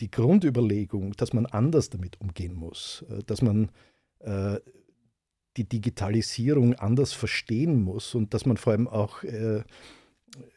[0.00, 3.70] die Grundüberlegung, dass man anders damit umgehen muss, äh, dass man
[4.20, 4.58] äh,
[5.56, 9.62] die Digitalisierung anders verstehen muss und dass man vor allem auch äh,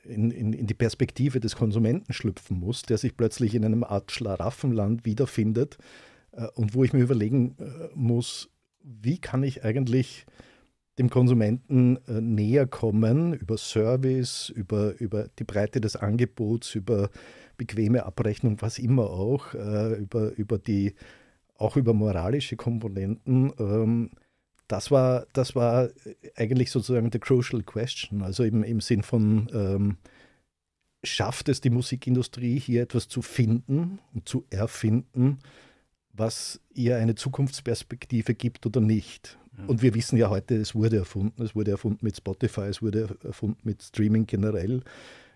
[0.04, 4.12] in, in, in, die Perspektive des Konsumenten schlüpfen muss, der sich plötzlich in einem Art
[4.12, 5.78] Schlaraffenland wiederfindet
[6.32, 8.50] äh, und wo ich mir überlegen äh, muss,
[8.84, 10.26] wie kann ich eigentlich
[11.00, 17.10] dem Konsumenten äh, näher kommen über Service, über, über die Breite des Angebots, über
[17.62, 20.96] bequeme Abrechnung, was immer auch, äh, über, über die,
[21.56, 23.54] auch über moralische Komponenten.
[23.60, 24.10] Ähm,
[24.68, 25.90] das war, das war
[26.36, 28.24] eigentlich sozusagen the crucial question.
[28.24, 29.98] Also im, im Sinn von, ähm,
[31.04, 35.38] schafft es die Musikindustrie hier etwas zu finden und zu erfinden,
[36.14, 39.38] was ihr eine Zukunftsperspektive gibt oder nicht.
[39.56, 39.70] Mhm.
[39.70, 41.44] Und wir wissen ja heute, es wurde erfunden.
[41.44, 44.82] Es wurde erfunden mit Spotify, es wurde erfunden mit Streaming generell.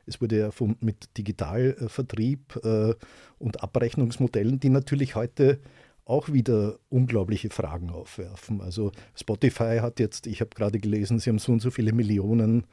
[0.06, 2.94] Es wurde erfunden mit Digitalvertrieb äh,
[3.40, 5.60] und Abrechnungsmodellen, die natürlich heute
[6.06, 8.62] auch wieder unglaubliche Fragen aufwerfen.
[8.62, 12.66] Also Spotify hat jetzt, ich habe gerade gelesen, sie haben so und so viele Millionen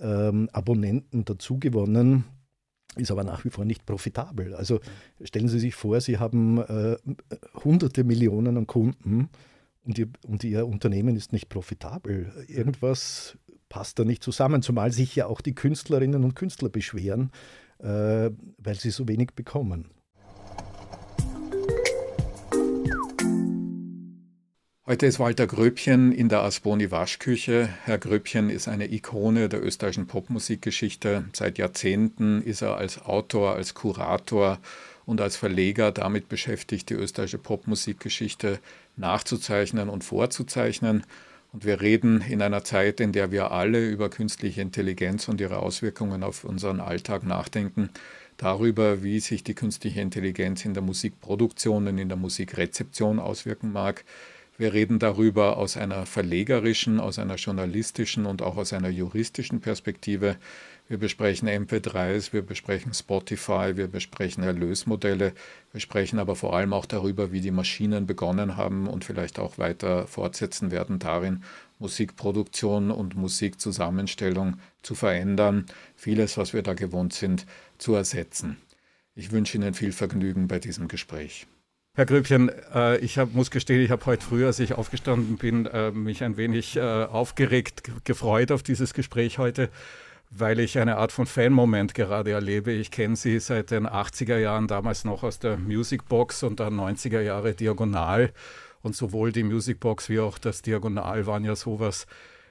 [0.00, 2.24] ähm, Abonnenten dazugewonnen,
[2.96, 4.54] ist aber nach wie vor nicht profitabel.
[4.54, 4.80] Also
[5.22, 6.96] stellen Sie sich vor, Sie haben äh,
[7.64, 9.28] hunderte Millionen an Kunden
[9.84, 12.32] und ihr, und ihr Unternehmen ist nicht profitabel.
[12.48, 13.36] Irgendwas
[13.68, 17.30] passt da nicht zusammen, zumal sich ja auch die Künstlerinnen und Künstler beschweren,
[17.78, 19.90] äh, weil sie so wenig bekommen.
[24.88, 27.68] Heute ist Walter Gröbchen in der Asboni Waschküche.
[27.82, 31.24] Herr Gröbchen ist eine Ikone der österreichischen Popmusikgeschichte.
[31.32, 34.60] Seit Jahrzehnten ist er als Autor, als Kurator
[35.04, 38.60] und als Verleger damit beschäftigt, die österreichische Popmusikgeschichte
[38.96, 41.04] nachzuzeichnen und vorzuzeichnen.
[41.56, 45.60] Und wir reden in einer Zeit, in der wir alle über künstliche Intelligenz und ihre
[45.60, 47.88] Auswirkungen auf unseren Alltag nachdenken,
[48.36, 54.04] darüber, wie sich die künstliche Intelligenz in der Musikproduktion und in der Musikrezeption auswirken mag
[54.58, 60.36] wir reden darüber aus einer verlegerischen, aus einer journalistischen und auch aus einer juristischen Perspektive.
[60.88, 65.32] Wir besprechen MP3s, wir besprechen Spotify, wir besprechen Erlösmodelle,
[65.72, 69.58] wir sprechen aber vor allem auch darüber, wie die Maschinen begonnen haben und vielleicht auch
[69.58, 71.42] weiter fortsetzen werden darin,
[71.80, 75.66] Musikproduktion und Musikzusammenstellung zu verändern,
[75.96, 77.46] vieles, was wir da gewohnt sind,
[77.78, 78.56] zu ersetzen.
[79.16, 81.48] Ich wünsche Ihnen viel Vergnügen bei diesem Gespräch.
[81.94, 85.66] Herr Grübchen, äh, ich hab, muss gestehen, ich habe heute früh, als ich aufgestanden bin,
[85.66, 89.70] äh, mich ein wenig äh, aufgeregt, gefreut auf dieses Gespräch heute,
[90.30, 92.72] weil ich eine Art von Fan-Moment gerade erlebe.
[92.72, 97.20] Ich kenne Sie seit den 80er Jahren, damals noch aus der Musicbox und dann 90er
[97.20, 98.32] Jahre Diagonal.
[98.82, 102.06] Und sowohl die Musicbox wie auch das Diagonal waren ja sowas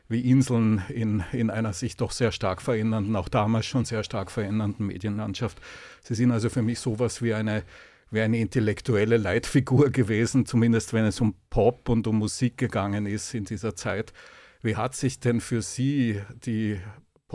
[0.07, 4.29] wie Inseln in, in einer sich doch sehr stark verändernden, auch damals schon sehr stark
[4.29, 5.59] verändernden Medienlandschaft.
[6.03, 7.63] Sie sind also für mich sowas wie eine
[8.11, 13.33] wäre eine intellektuelle Leitfigur gewesen, zumindest wenn es um Pop und um Musik gegangen ist
[13.33, 14.13] in dieser Zeit.
[14.61, 16.79] Wie hat sich denn für Sie die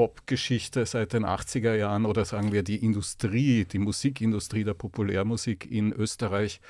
[0.00, 5.92] Popgeschichte seit den 80er Jahren oder sagen wir die Industrie, die Musikindustrie der Populärmusik in
[5.92, 6.62] Österreich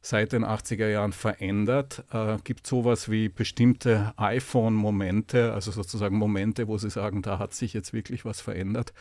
[0.00, 2.02] seit den 80er Jahren verändert?
[2.10, 7.74] Äh, Gibt sowas wie bestimmte iPhone-Momente, also sozusagen Momente, wo Sie sagen, da hat sich
[7.74, 8.92] jetzt wirklich was verändert?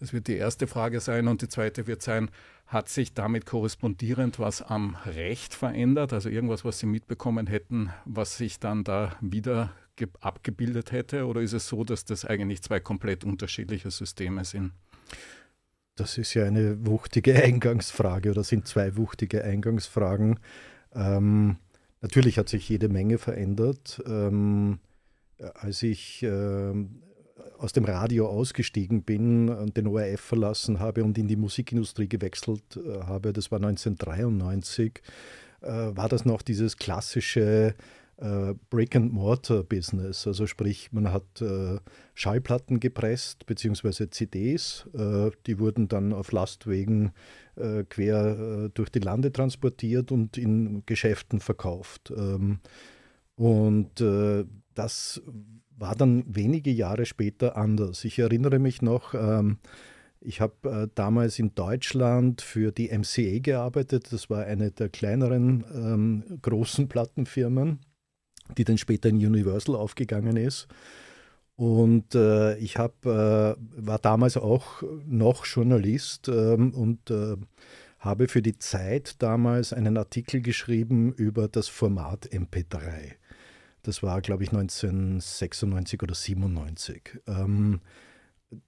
[0.00, 1.28] Das wird die erste Frage sein.
[1.28, 2.28] Und die zweite wird sein,
[2.66, 6.12] hat sich damit korrespondierend was am Recht verändert?
[6.12, 9.70] Also irgendwas, was Sie mitbekommen hätten, was sich dann da wieder
[10.20, 11.26] abgebildet hätte?
[11.26, 14.72] Oder ist es so, dass das eigentlich zwei komplett unterschiedliche Systeme sind?
[15.96, 20.40] Das ist ja eine wuchtige Eingangsfrage oder sind zwei wuchtige Eingangsfragen.
[20.94, 21.56] Ähm,
[22.00, 24.02] natürlich hat sich jede Menge verändert.
[24.06, 24.80] Ähm,
[25.54, 27.02] als ich ähm,
[27.58, 32.76] aus dem Radio ausgestiegen bin und den ORF verlassen habe und in die Musikindustrie gewechselt
[32.76, 35.02] äh, habe, das war 1993,
[35.60, 37.74] äh, war das noch dieses klassische
[38.16, 40.26] äh, Brick-and-Mortar-Business.
[40.26, 41.42] Also sprich, man hat
[42.14, 44.88] Schallplatten gepresst, beziehungsweise CDs,
[45.46, 47.12] die wurden dann auf Lastwegen
[47.88, 52.12] quer durch die Lande transportiert und in Geschäften verkauft.
[52.16, 52.60] Ähm,
[53.36, 54.02] und
[54.74, 55.22] das
[55.76, 58.04] war dann wenige Jahre später anders.
[58.04, 59.58] Ich erinnere mich noch, ähm,
[60.20, 64.12] ich habe äh, damals in Deutschland für die MCA gearbeitet.
[64.12, 67.80] Das war eine der kleineren ähm, großen Plattenfirmen,
[68.56, 70.68] die dann später in Universal aufgegangen ist.
[71.56, 77.36] Und äh, ich hab, äh, war damals auch noch Journalist ähm, und äh,
[78.00, 83.12] habe für die Zeit damals einen Artikel geschrieben über das Format MP3.
[83.82, 87.20] Das war, glaube ich, 1996 oder 97.
[87.26, 87.80] Ähm,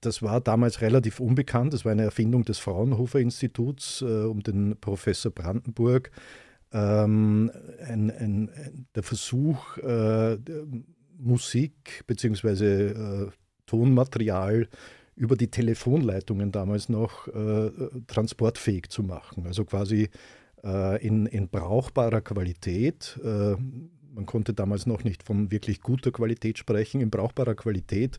[0.01, 1.73] das war damals relativ unbekannt.
[1.73, 6.11] Das war eine Erfindung des Fraunhofer Instituts äh, um den Professor Brandenburg.
[6.77, 7.51] Ähm,
[7.87, 10.37] ein, ein, der Versuch, äh,
[11.19, 12.89] Musik bzw.
[12.89, 13.31] Äh,
[13.65, 14.69] Tonmaterial
[15.17, 17.71] über die Telefonleitungen damals noch äh,
[18.07, 19.47] transportfähig zu machen.
[19.47, 20.11] Also quasi
[20.63, 23.19] äh, in, in, brauchbarer Qualität.
[23.25, 23.57] Äh,
[24.15, 28.19] man konnte damals noch nicht von wirklich guter Qualität sprechen, in brauchbarer Qualität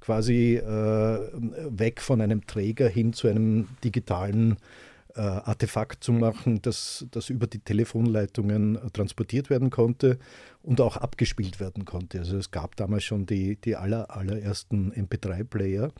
[0.00, 4.56] quasi äh, weg von einem Träger hin zu einem digitalen äh,
[5.20, 10.18] Artefakt zu machen, das, das über die Telefonleitungen transportiert werden konnte
[10.62, 12.18] und auch abgespielt werden konnte.
[12.18, 15.92] Also es gab damals schon die, die aller, allerersten MP3-Player.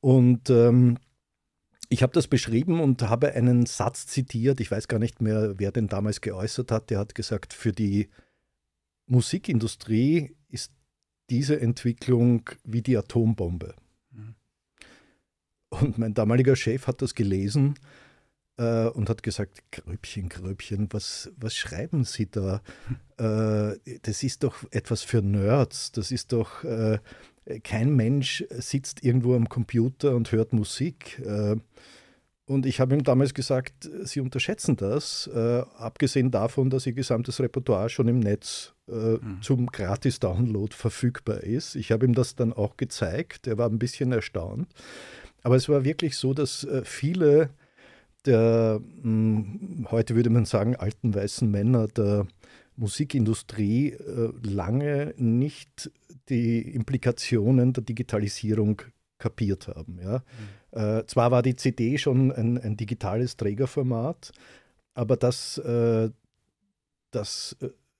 [0.00, 0.98] Und ähm,
[1.88, 4.60] ich habe das beschrieben und habe einen Satz zitiert.
[4.60, 6.90] Ich weiß gar nicht mehr, wer den damals geäußert hat.
[6.90, 8.08] Der hat gesagt, für die
[9.06, 10.72] Musikindustrie ist
[11.30, 13.74] diese Entwicklung wie die Atombombe.
[14.10, 14.34] Mhm.
[15.70, 17.74] Und mein damaliger Chef hat das gelesen
[18.56, 22.62] äh, und hat gesagt, Gröbchen, Gröbchen, was, was schreiben Sie da?
[23.18, 26.98] Äh, das ist doch etwas für Nerds, das ist doch, äh,
[27.62, 31.20] kein Mensch sitzt irgendwo am Computer und hört Musik.
[31.24, 31.56] Äh,
[32.46, 37.40] und ich habe ihm damals gesagt, Sie unterschätzen das, äh, abgesehen davon, dass Ihr gesamtes
[37.40, 39.38] Repertoire schon im Netz mhm.
[39.40, 41.74] zum Gratis-Download verfügbar ist.
[41.74, 43.46] Ich habe ihm das dann auch gezeigt.
[43.46, 44.68] Er war ein bisschen erstaunt.
[45.42, 47.48] Aber es war wirklich so, dass viele
[48.26, 52.26] der, mh, hm, heute würde man sagen, alten weißen Männer der
[52.76, 55.90] Musikindustrie äh, lange nicht
[56.28, 58.82] die Implikationen der Digitalisierung
[59.18, 59.98] kapiert haben.
[60.02, 60.22] Ja.
[60.72, 60.78] Mhm.
[60.78, 64.32] Äh, zwar war die CD schon ein, ein digitales Trägerformat,
[64.94, 66.10] aber dass, äh,
[67.10, 67.56] dass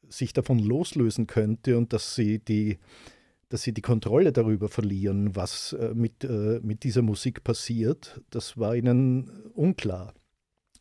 [0.08, 2.78] sich davon loslösen könnte und dass sie die,
[3.54, 8.58] dass sie die Kontrolle darüber verlieren, was äh, mit, äh, mit dieser Musik passiert, das
[8.58, 10.12] war ihnen unklar.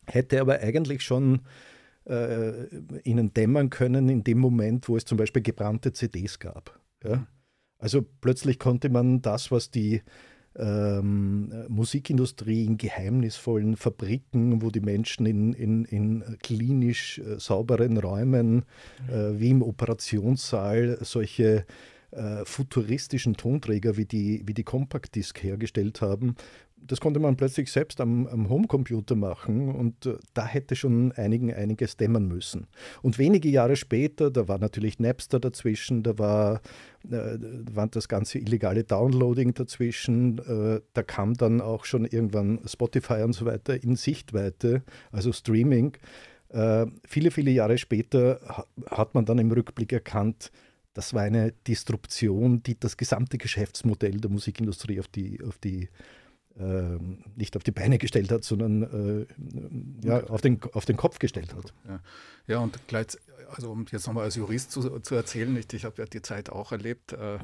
[0.08, 1.42] Hätte aber eigentlich schon
[2.04, 2.66] äh,
[3.04, 6.80] ihnen dämmern können in dem Moment, wo es zum Beispiel gebrannte CDs gab.
[7.04, 7.18] Ja?
[7.18, 7.26] Mhm.
[7.78, 10.02] Also plötzlich konnte man das, was die
[10.56, 18.64] ähm, Musikindustrie in geheimnisvollen Fabriken, wo die Menschen in, in, in klinisch äh, sauberen Räumen
[19.08, 21.66] äh, wie im Operationssaal solche
[22.14, 26.36] äh, futuristischen Tonträger wie die, wie die Compact Disc hergestellt haben,
[26.86, 31.52] das konnte man plötzlich selbst am, am Homecomputer machen und äh, da hätte schon einigen
[31.52, 32.66] einiges dämmern müssen.
[33.02, 36.60] Und wenige Jahre später, da war natürlich Napster dazwischen, da war,
[37.10, 37.38] äh,
[37.72, 43.32] war das ganze illegale Downloading dazwischen, äh, da kam dann auch schon irgendwann Spotify und
[43.32, 45.96] so weiter in Sichtweite, also Streaming.
[46.50, 50.52] Äh, viele, viele Jahre später hat man dann im Rückblick erkannt,
[50.94, 55.88] das war eine Disruption, die das gesamte Geschäftsmodell der Musikindustrie auf die, auf die
[56.56, 56.98] äh,
[57.34, 59.26] nicht auf die Beine gestellt hat, sondern
[60.02, 61.74] äh, ja, auf, den, auf den Kopf gestellt hat.
[61.88, 62.00] Ja,
[62.46, 63.18] ja und gleich,
[63.50, 66.50] also um jetzt nochmal als Jurist zu, zu erzählen, ich, ich habe ja die Zeit
[66.50, 67.38] auch erlebt, äh,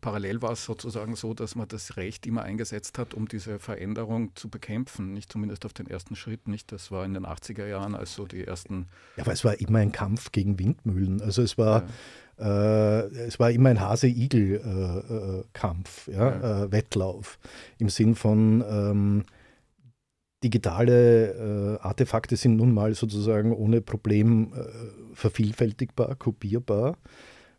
[0.00, 4.34] parallel war es sozusagen so, dass man das Recht immer eingesetzt hat, um diese Veränderung
[4.34, 6.72] zu bekämpfen, nicht zumindest auf den ersten Schritt, nicht?
[6.72, 8.86] Das war in den 80er Jahren, als so die ersten...
[9.16, 11.82] Ja, aber es war immer ein Kampf gegen Windmühlen, also es war...
[11.82, 11.88] Ja
[12.31, 16.64] äh, es war immer ein Hase-Igel-Kampf, äh, ja, ja.
[16.64, 17.38] Äh, Wettlauf
[17.78, 19.24] im Sinn von ähm,
[20.42, 24.52] digitale Artefakte sind nun mal sozusagen ohne Problem
[25.14, 26.98] vervielfältigbar, kopierbar.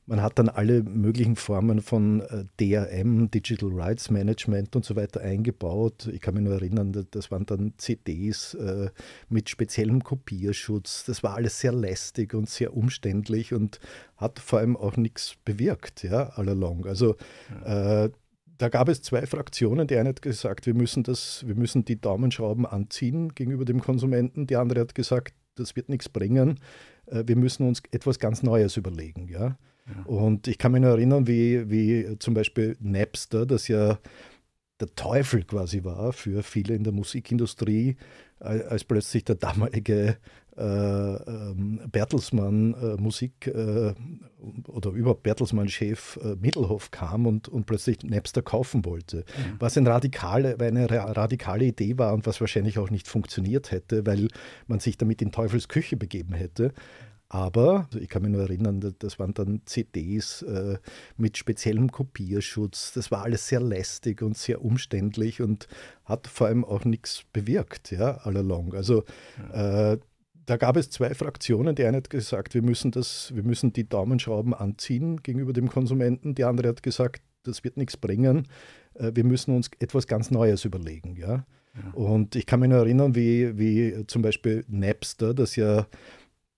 [0.06, 5.22] Man hat dann alle möglichen Formen von äh, DRM, Digital Rights Management und so weiter
[5.22, 6.10] eingebaut.
[6.12, 8.90] Ich kann mich nur erinnern, das waren dann CDs äh,
[9.30, 11.06] mit speziellem Kopierschutz.
[11.06, 13.80] Das war alles sehr lästig und sehr umständlich und
[14.18, 16.86] hat vor allem auch nichts bewirkt, ja, all along.
[16.86, 17.16] Also
[17.64, 18.10] äh,
[18.58, 19.88] da gab es zwei Fraktionen.
[19.88, 24.48] Die eine hat gesagt, wir müssen, das, wir müssen die Daumenschrauben anziehen gegenüber dem Konsumenten.
[24.48, 26.60] Die andere hat gesagt, das wird nichts bringen.
[27.06, 29.28] Wir müssen uns etwas ganz Neues überlegen.
[29.28, 29.58] Ja?
[30.06, 34.00] Und ich kann mich nur erinnern, wie, wie zum Beispiel Napster, das ja
[34.80, 37.96] der Teufel quasi war für viele in der Musikindustrie,
[38.40, 40.18] als plötzlich der damalige
[40.58, 43.94] äh, ähm, Bertelsmann äh, Musik äh,
[44.68, 49.18] oder überhaupt Bertelsmann-Chef äh, Mittelhoff kam und, und plötzlich Napster kaufen wollte.
[49.18, 49.56] Mhm.
[49.60, 54.28] Was eine radikale, eine radikale Idee war und was wahrscheinlich auch nicht funktioniert hätte, weil
[54.68, 56.74] man sich damit in Teufels Küche begeben hätte.
[57.34, 60.78] Aber also ich kann mich nur erinnern, das waren dann CDs äh,
[61.18, 62.94] mit speziellem Kopierschutz.
[62.94, 65.68] Das war alles sehr lästig und sehr umständlich und
[66.06, 68.76] hat vor allem auch nichts bewirkt, ja, all along.
[68.76, 69.04] Also
[69.52, 69.98] äh,
[70.46, 71.74] da gab es zwei Fraktionen.
[71.74, 76.36] Die eine hat gesagt, wir müssen, das, wir müssen die Daumenschrauben anziehen gegenüber dem Konsumenten.
[76.36, 78.48] Die andere hat gesagt, das wird nichts bringen.
[78.94, 81.16] Äh, wir müssen uns etwas ganz Neues überlegen.
[81.16, 81.48] Ja?
[81.74, 81.94] ja.
[81.94, 85.88] Und ich kann mich nur erinnern, wie, wie zum Beispiel Napster, das ja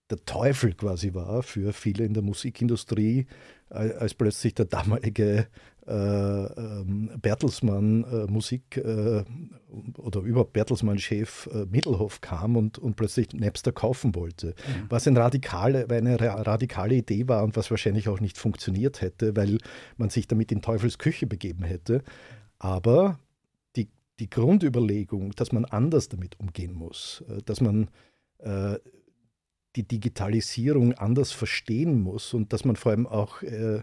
[0.10, 3.26] der Teufel quasi war für viele in der Musikindustrie,
[3.70, 5.48] als plötzlich der damalige
[5.88, 9.24] äh, ähm, Bertelsmann äh, Musik äh,
[9.98, 14.48] oder überhaupt Bertelsmann-Chef äh, Mittelhoff kam und, und plötzlich Napster kaufen wollte.
[14.48, 14.86] Mhm.
[14.90, 19.60] Was eine radikale, eine radikale Idee war und was wahrscheinlich auch nicht funktioniert hätte, weil
[19.98, 22.04] man sich damit in Teufels Küche begeben hätte.
[22.58, 23.20] Aber
[23.76, 27.90] die, die Grundüberlegung, dass man anders damit umgehen muss, äh, dass man
[28.40, 28.78] äh,
[29.76, 33.82] die Digitalisierung anders verstehen muss und dass man vor allem auch äh,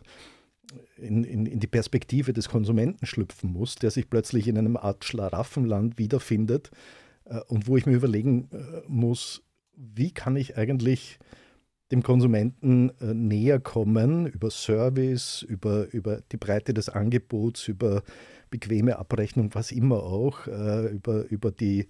[0.97, 5.05] in, in, in, die Perspektive des Konsumenten schlüpfen muss, der sich plötzlich in einem Art
[5.05, 6.71] Schlaraffenland wiederfindet
[7.25, 9.43] äh, und wo ich mir überlegen äh, muss,
[9.77, 11.19] wie kann ich eigentlich
[11.91, 18.03] dem Konsumenten äh, näher kommen über Service, über, über die Breite des Angebots, über
[18.51, 21.89] bequeme Abrechnung, was immer auch, äh, über, über die,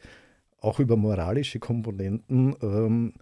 [0.60, 2.56] auch über moralische Komponenten.
[2.62, 3.14] Ähm,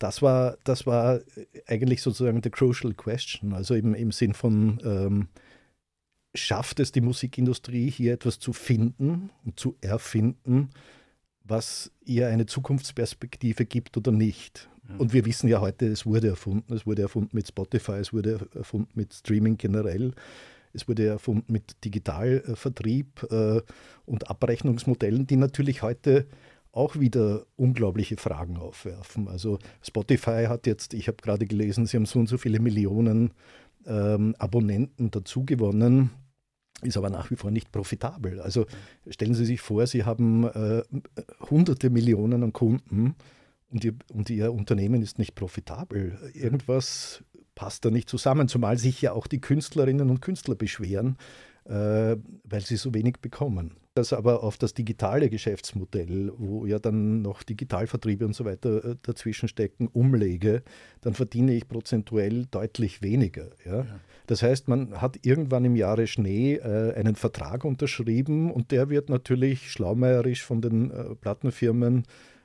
[0.00, 1.20] das war, das war
[1.68, 3.52] eigentlich sozusagen the crucial question.
[3.52, 5.28] Also im, im Sinn von, ähm,
[6.34, 10.70] schafft es die Musikindustrie hier etwas zu finden und zu erfinden,
[11.44, 14.68] was ihr eine Zukunftsperspektive gibt oder nicht.
[14.98, 16.72] Und wir wissen ja heute, es wurde erfunden.
[16.72, 20.12] Es wurde erfunden mit Spotify, es wurde erfunden mit Streaming generell.
[20.72, 23.60] Es wurde erfunden mit Digitalvertrieb äh,
[24.06, 26.26] und Abrechnungsmodellen, die natürlich heute
[26.72, 29.28] auch wieder unglaubliche Fragen aufwerfen.
[29.28, 33.32] Also Spotify hat jetzt, ich habe gerade gelesen, sie haben so und so viele Millionen
[33.86, 36.10] ähm, Abonnenten dazugewonnen,
[36.82, 38.40] ist aber nach wie vor nicht profitabel.
[38.40, 38.66] Also
[39.08, 40.82] stellen Sie sich vor, Sie haben äh,
[41.50, 43.16] hunderte Millionen an Kunden
[43.70, 46.18] und ihr, und ihr Unternehmen ist nicht profitabel.
[46.34, 47.24] Irgendwas
[47.54, 51.16] passt da nicht zusammen, zumal sich ja auch die Künstlerinnen und Künstler beschweren,
[51.64, 53.76] äh, weil sie so wenig bekommen.
[54.00, 58.96] Das aber auf das digitale Geschäftsmodell, wo ja dann noch Digitalvertriebe und so weiter äh,
[59.02, 60.62] dazwischen stecken, umlege,
[61.02, 63.50] dann verdiene ich prozentuell deutlich weniger.
[63.66, 63.80] Ja?
[63.80, 64.00] ja.
[64.26, 69.10] Das heißt, man hat irgendwann im Jahre Schnee äh, einen Vertrag unterschrieben und der wird
[69.10, 72.04] natürlich schlaumeierisch von den äh, Plattenfirmen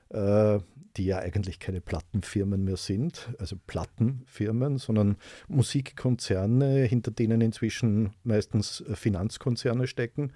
[0.09, 0.59] äh,
[0.97, 8.81] die ja eigentlich keine Plattenfirmen mehr sind, also Plattenfirmen, sondern Musikkonzerne, hinter denen inzwischen meistens
[8.81, 10.31] äh, Finanzkonzerne stecken,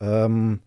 [0.00, 0.60] ähm,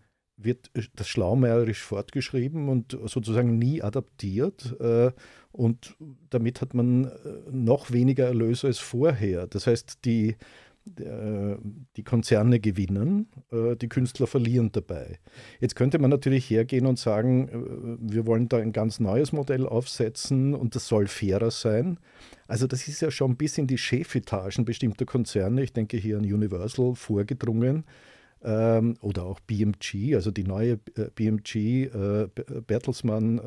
[0.44, 4.76] wird das schlaumeierisch fortgeschrieben und sozusagen nie adaptiert.
[4.80, 5.12] Äh,
[5.52, 5.96] und
[6.30, 7.10] damit hat man äh,
[7.50, 9.46] noch weniger Erlöse als vorher.
[9.46, 10.36] Das heißt, die,
[10.98, 11.56] äh,
[11.96, 15.18] die Konzerne gewinnen, äh, die Künstler verlieren dabei.
[15.60, 19.66] Jetzt könnte man natürlich hergehen und sagen, äh, wir wollen da ein ganz neues Modell
[19.66, 21.98] aufsetzen und das soll fairer sein.
[22.46, 26.24] Also das ist ja schon bis in die Chefetagen bestimmter Konzerne, ich denke hier an
[26.24, 27.84] Universal, vorgedrungen.
[28.42, 31.88] Ähm, oder auch BMG, also die neue BMG
[32.66, 33.40] Bertelsmann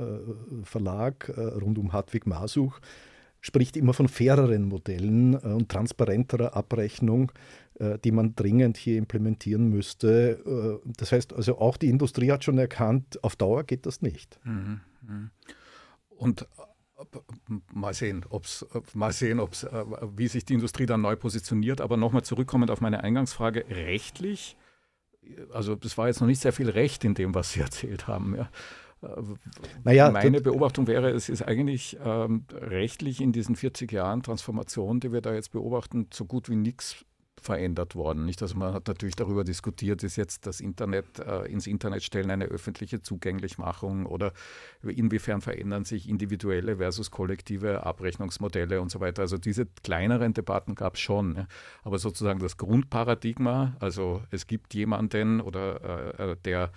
[0.63, 2.79] Verlag rund um Hartwig Masuch
[3.43, 7.31] spricht immer von faireren Modellen äh, und transparenterer Abrechnung,
[7.75, 10.81] äh, die man dringend hier implementieren müsste.
[10.83, 14.39] Äh, das heißt also, auch die Industrie hat schon erkannt, auf Dauer geht das nicht.
[14.45, 15.29] Mhm, mhm.
[16.09, 16.47] Und
[17.73, 19.67] mal sehen, ob's, mal sehen ob's,
[20.15, 21.81] wie sich die Industrie dann neu positioniert.
[21.81, 24.55] Aber nochmal zurückkommend auf meine Eingangsfrage, rechtlich,
[25.51, 28.35] also es war jetzt noch nicht sehr viel Recht in dem, was Sie erzählt haben.
[28.35, 28.49] Ja.
[29.83, 35.11] Naja, Meine Beobachtung wäre, es ist eigentlich ähm, rechtlich in diesen 40 Jahren Transformation, die
[35.11, 37.05] wir da jetzt beobachten, so gut wie nichts
[37.45, 38.25] verändert worden.
[38.25, 38.41] Nicht?
[38.41, 42.45] Also man hat natürlich darüber diskutiert, ist jetzt das Internet, äh, ins Internet stellen eine
[42.45, 44.33] öffentliche Zugänglichmachung oder
[44.83, 49.21] inwiefern verändern sich individuelle versus kollektive Abrechnungsmodelle und so weiter.
[49.21, 51.35] Also diese kleineren Debatten gab es schon.
[51.35, 51.47] Ja.
[51.83, 56.71] Aber sozusagen das Grundparadigma, also es gibt jemanden oder äh, äh der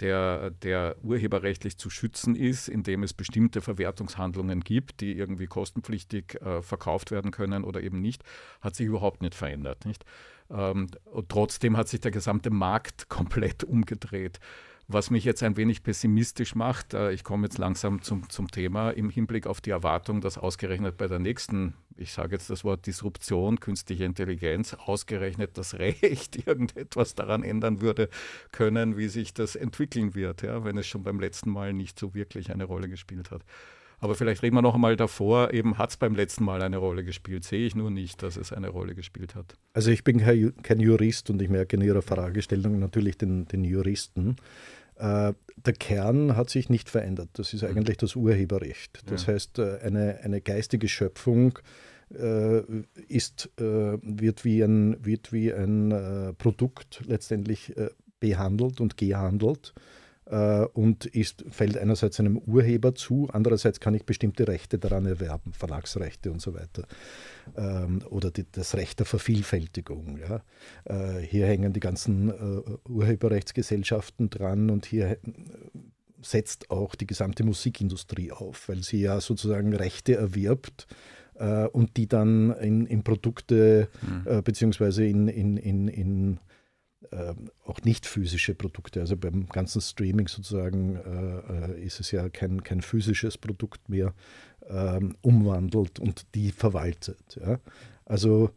[0.00, 6.62] der, der urheberrechtlich zu schützen ist, indem es bestimmte Verwertungshandlungen gibt, die irgendwie kostenpflichtig äh,
[6.62, 8.24] verkauft werden können oder eben nicht,
[8.60, 9.84] hat sich überhaupt nicht verändert.
[9.86, 10.04] Nicht?
[10.50, 14.40] Ähm, und trotzdem hat sich der gesamte Markt komplett umgedreht.
[14.86, 18.90] Was mich jetzt ein wenig pessimistisch macht, äh, ich komme jetzt langsam zum, zum Thema
[18.90, 22.86] im Hinblick auf die Erwartung, dass ausgerechnet bei der nächsten, ich sage jetzt das Wort
[22.86, 28.10] Disruption, künstliche Intelligenz, ausgerechnet das Recht irgendetwas daran ändern würde
[28.52, 32.14] können, wie sich das entwickeln wird, ja, wenn es schon beim letzten Mal nicht so
[32.14, 33.42] wirklich eine Rolle gespielt hat.
[34.00, 37.04] Aber vielleicht reden wir noch einmal davor, eben hat es beim letzten Mal eine Rolle
[37.04, 37.42] gespielt.
[37.44, 39.56] Sehe ich nur nicht, dass es eine Rolle gespielt hat.
[39.72, 40.18] Also ich bin
[40.62, 44.36] kein Jurist und ich merke in Ihrer Fragestellung natürlich den, den Juristen.
[44.96, 47.30] Äh, der Kern hat sich nicht verändert.
[47.34, 47.68] Das ist mhm.
[47.68, 49.02] eigentlich das Urheberrecht.
[49.06, 49.34] Das ja.
[49.34, 51.58] heißt, äh, eine, eine geistige Schöpfung
[52.14, 52.60] äh,
[53.08, 57.74] ist, wird wie ein, wird wie ein Produkt letztendlich
[58.20, 59.74] behandelt und gehandelt
[60.26, 66.32] und ist, fällt einerseits einem Urheber zu, andererseits kann ich bestimmte Rechte daran erwerben, Verlagsrechte
[66.32, 66.86] und so weiter.
[67.56, 70.18] Ähm, oder die, das Recht der Vervielfältigung.
[70.18, 70.42] Ja.
[70.84, 75.18] Äh, hier hängen die ganzen äh, Urheberrechtsgesellschaften dran und hier äh,
[76.22, 80.86] setzt auch die gesamte Musikindustrie auf, weil sie ja sozusagen Rechte erwirbt
[81.34, 84.42] äh, und die dann in, in Produkte mhm.
[84.42, 86.53] beziehungsweise in, in, in, in äh,
[87.64, 89.00] auch nicht physische Produkte.
[89.00, 94.14] Also beim ganzen Streaming sozusagen äh, äh, ist es ja kein, kein physisches Produkt mehr,
[94.68, 97.38] ähm, umwandelt und die verwaltet.
[97.40, 97.60] Ja.
[98.04, 98.50] Also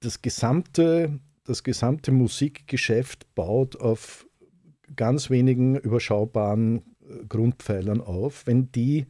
[0.00, 4.26] das gesamte, das gesamte Musikgeschäft baut auf
[4.96, 8.46] ganz wenigen überschaubaren äh, Grundpfeilern auf.
[8.46, 9.06] Wenn die,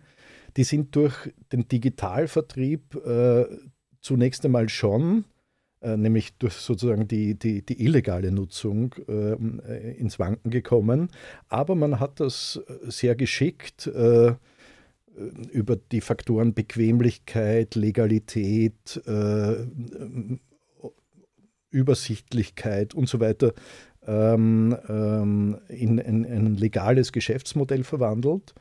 [0.56, 3.46] die sind durch den Digitalvertrieb äh,
[4.00, 5.24] zunächst einmal schon
[5.84, 11.08] nämlich durch sozusagen die, die, die illegale Nutzung äh, ins Wanken gekommen.
[11.48, 14.34] Aber man hat das äh, sehr geschickt äh,
[15.50, 19.66] über die Faktoren Bequemlichkeit, Legalität, äh,
[21.70, 23.52] Übersichtlichkeit und so weiter
[24.06, 28.54] ähm, ähm, in, in, in ein legales Geschäftsmodell verwandelt,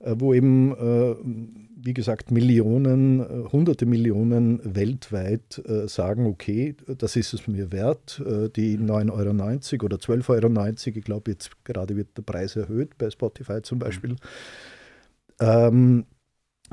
[0.00, 7.46] wo eben wie gesagt, Millionen, äh, hunderte Millionen weltweit äh, sagen, okay, das ist es
[7.46, 12.22] mir wert, äh, die 9,90 Euro oder 12,90 Euro, ich glaube, jetzt gerade wird der
[12.22, 14.16] Preis erhöht, bei Spotify zum Beispiel.
[15.38, 16.06] Ähm,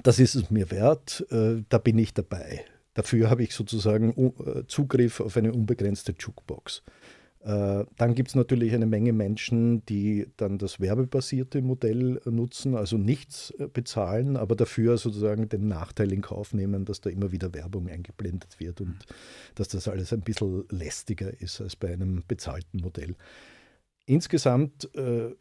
[0.01, 2.65] das ist es mir wert, da bin ich dabei.
[2.95, 4.33] Dafür habe ich sozusagen
[4.67, 6.81] Zugriff auf eine unbegrenzte Jukebox.
[7.43, 12.97] Äh, dann gibt es natürlich eine Menge Menschen, die dann das werbebasierte Modell nutzen, also
[12.97, 17.53] nichts äh, bezahlen, aber dafür sozusagen den Nachteil in Kauf nehmen, dass da immer wieder
[17.53, 18.97] Werbung eingeblendet wird und
[19.55, 23.15] dass das alles ein bisschen lästiger ist als bei einem bezahlten Modell.
[24.05, 25.35] Insgesamt, äh,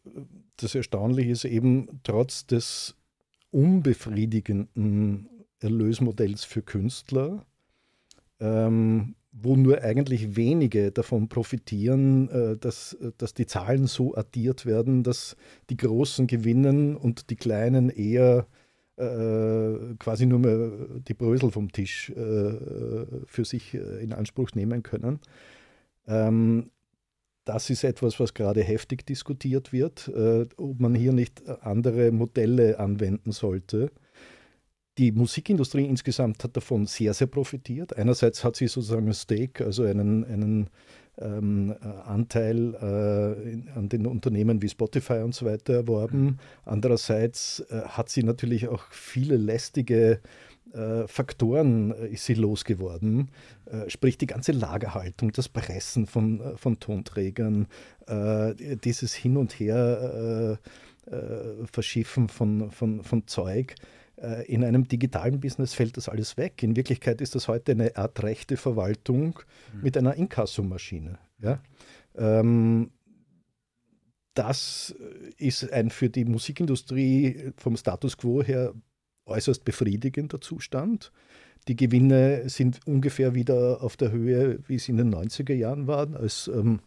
[0.56, 2.96] das Erstaunliche ist eben, trotz des
[3.52, 5.28] unbefriedigenden
[5.60, 7.46] Erlösmodells für Künstler,
[8.40, 15.02] ähm, wo nur eigentlich wenige davon profitieren, äh, dass, dass die Zahlen so addiert werden,
[15.02, 15.36] dass
[15.70, 18.46] die Großen gewinnen und die Kleinen eher
[18.96, 20.70] äh, quasi nur mehr
[21.08, 22.14] die Brösel vom Tisch äh,
[23.24, 25.18] für sich in Anspruch nehmen können.
[26.06, 26.70] Ähm,
[27.44, 30.08] das ist etwas, was gerade heftig diskutiert wird,
[30.56, 33.90] ob man hier nicht andere Modelle anwenden sollte
[34.98, 37.96] die Musikindustrie insgesamt hat davon sehr, sehr profitiert.
[37.96, 40.70] Einerseits hat sie sozusagen ein Stake, also einen, einen
[41.18, 46.38] ähm, äh, Anteil äh, an den Unternehmen wie Spotify und so weiter erworben.
[46.64, 50.20] Andererseits äh, hat sie natürlich auch viele lästige
[50.72, 53.30] äh, Faktoren äh, ist sie losgeworden.
[53.66, 57.66] Äh, sprich die ganze Lagerhaltung, das Pressen von, von Tonträgern,
[58.84, 60.58] dieses Hin und Her
[61.70, 63.76] Verschiffen von, von, von Zeug
[64.46, 66.62] in einem digitalen Business fällt das alles weg.
[66.62, 69.40] In Wirklichkeit ist das heute eine Art rechte Verwaltung
[69.72, 69.82] mhm.
[69.82, 71.18] mit einer Inkassomaschine.
[71.40, 71.60] Ja?
[72.14, 72.90] Ähm,
[74.34, 74.94] das
[75.36, 78.74] ist ein für die Musikindustrie vom Status quo her
[79.26, 81.12] äußerst befriedigender Zustand.
[81.68, 86.16] Die Gewinne sind ungefähr wieder auf der Höhe, wie es in den 90er Jahren waren,
[86.16, 86.80] als ähm,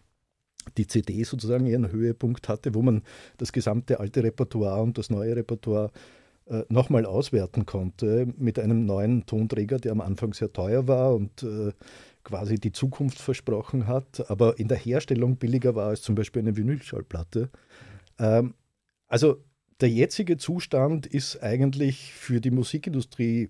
[0.77, 3.03] die CD sozusagen ihren Höhepunkt hatte, wo man
[3.37, 5.91] das gesamte alte Repertoire und das neue Repertoire
[6.47, 11.41] äh, nochmal auswerten konnte mit einem neuen Tonträger, der am Anfang sehr teuer war und
[11.41, 11.73] äh,
[12.23, 16.55] quasi die Zukunft versprochen hat, aber in der Herstellung billiger war als zum Beispiel eine
[16.55, 17.49] Vinylschallplatte.
[18.19, 18.53] Ähm,
[19.07, 19.43] also
[19.81, 23.49] der jetzige Zustand ist eigentlich für die Musikindustrie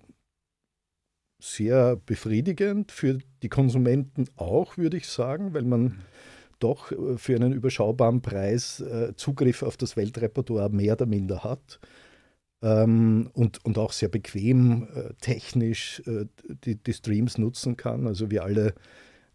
[1.38, 5.98] sehr befriedigend, für die Konsumenten auch, würde ich sagen, weil man mhm.
[6.60, 8.82] doch äh, für einen überschaubaren Preis
[9.16, 11.78] Zugriff auf das Weltrepertoire mehr oder minder hat
[12.62, 16.26] ähm, und, und auch sehr bequem äh, technisch äh,
[16.64, 18.06] die, die, Streams nutzen kann.
[18.06, 18.74] Also wir alle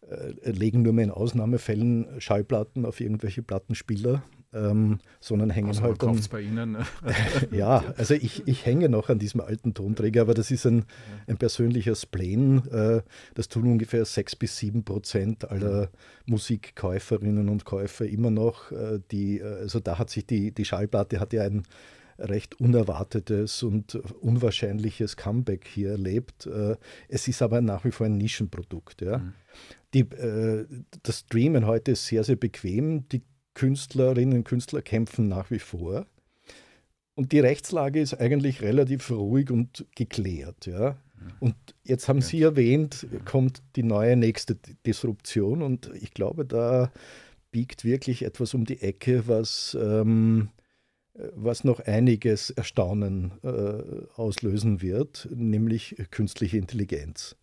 [0.10, 6.01] äh, legen nur mehr in Ausnahmefällen Schallplatten auf irgendwelche Plattenspieler, ähm, sondern hängen also halt
[6.01, 6.19] dann.
[6.31, 6.73] bei Ihnen.
[6.73, 6.86] Ne?
[7.51, 10.86] ja, also ich, ich hänge noch an diesem alten Tonträger, aber das ist ein,
[11.27, 12.67] ein persönlicher Spleen.
[12.71, 13.01] Äh,
[13.36, 15.89] das tun ungefähr sechs bis sieben Prozent aller
[16.25, 18.71] Musikkäuferinnen und Käufer immer noch.
[18.71, 21.63] Äh, die, äh, also da hat sich die, die Schallplatte hat ja ein
[22.21, 26.45] recht unerwartetes und unwahrscheinliches Comeback hier erlebt.
[26.45, 26.77] Äh,
[27.10, 29.01] es ist aber nach wie vor ein Nischenprodukt.
[29.01, 29.17] Ja.
[29.19, 29.34] Mhm.
[29.93, 30.65] Die, äh,
[31.03, 33.07] das Streamen heute ist sehr, sehr bequem.
[33.10, 36.05] Die Künstlerinnen und Künstler kämpfen nach wie vor.
[37.15, 40.65] Und die Rechtslage ist eigentlich relativ ruhig und geklärt.
[40.65, 40.95] Ja.
[41.39, 46.91] Und jetzt haben Sie erwähnt, kommt die neue nächste Disruption und ich glaube, da
[47.51, 50.49] biegt wirklich etwas um die Ecke, was, ähm,
[51.13, 57.36] was noch einiges Erstaunen äh, auslösen wird, nämlich künstliche Intelligenz.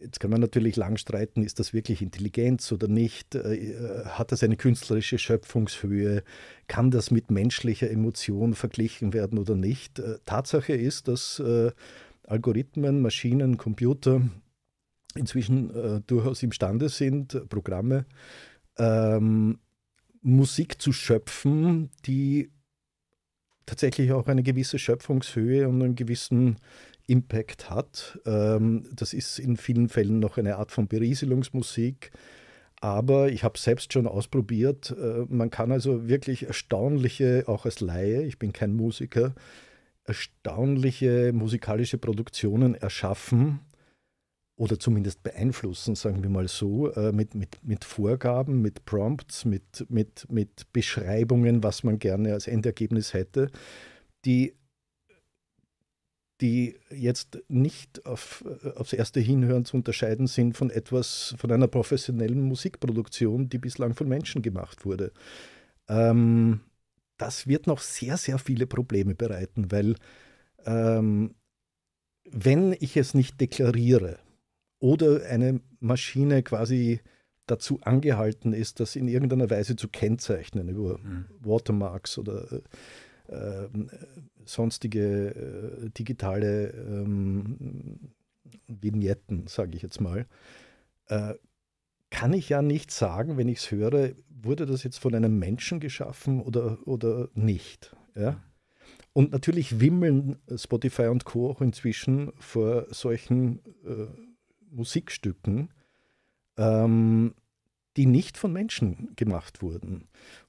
[0.00, 3.34] Jetzt kann man natürlich lang streiten, ist das wirklich Intelligenz oder nicht?
[3.34, 6.22] Äh, hat das eine künstlerische Schöpfungshöhe?
[6.66, 9.98] Kann das mit menschlicher Emotion verglichen werden oder nicht?
[9.98, 11.72] Äh, Tatsache ist, dass äh,
[12.26, 14.22] Algorithmen, Maschinen, Computer
[15.14, 18.04] inzwischen durchaus imstande sind, Programme,
[18.76, 19.58] ähm,
[20.20, 22.50] Musik zu schöpfen, die
[23.68, 26.56] tatsächlich auch eine gewisse Schöpfungshöhe und einen gewissen
[27.06, 28.18] Impact hat.
[28.26, 32.10] Ähm, das ist in vielen Fällen noch eine Art von Berieselungsmusik.
[32.80, 34.94] Aber ich habe selbst schon ausprobiert.
[34.98, 39.34] Äh, man kann also wirklich erstaunliche, auch als Laie, ich bin kein Musiker,
[40.04, 43.60] erstaunliche musikalische Produktionen erschaffen
[44.58, 49.86] oder zumindest beeinflussen, sagen wir mal so, äh, mit, mit, mit Vorgaben, mit Prompts, mit,
[49.88, 53.52] mit, mit Beschreibungen, was man gerne als Endergebnis hätte,
[54.24, 54.56] die,
[56.40, 58.44] die jetzt nicht auf,
[58.74, 64.08] aufs erste Hinhören zu unterscheiden sind von etwas, von einer professionellen Musikproduktion, die bislang von
[64.08, 65.12] Menschen gemacht wurde.
[65.88, 66.62] Ähm,
[67.16, 69.94] das wird noch sehr, sehr viele Probleme bereiten, weil
[70.66, 71.36] ähm,
[72.24, 74.18] wenn ich es nicht deklariere
[74.80, 77.00] oder eine Maschine quasi
[77.46, 81.24] dazu angehalten ist, das in irgendeiner Weise zu kennzeichnen über mhm.
[81.40, 82.60] Watermarks oder
[83.28, 83.68] äh,
[84.44, 88.12] sonstige äh, digitale ähm,
[88.66, 90.26] Vignetten, sage ich jetzt mal,
[91.08, 91.34] äh,
[92.10, 95.80] kann ich ja nicht sagen, wenn ich es höre, wurde das jetzt von einem Menschen
[95.80, 97.94] geschaffen oder, oder nicht.
[98.14, 98.42] Ja?
[99.12, 101.50] Und natürlich wimmeln Spotify und Co.
[101.50, 104.06] auch inzwischen vor solchen äh,
[104.70, 105.70] Musikstücken,
[106.56, 107.34] ähm,
[107.96, 110.08] die nicht von Menschen gemacht wurden.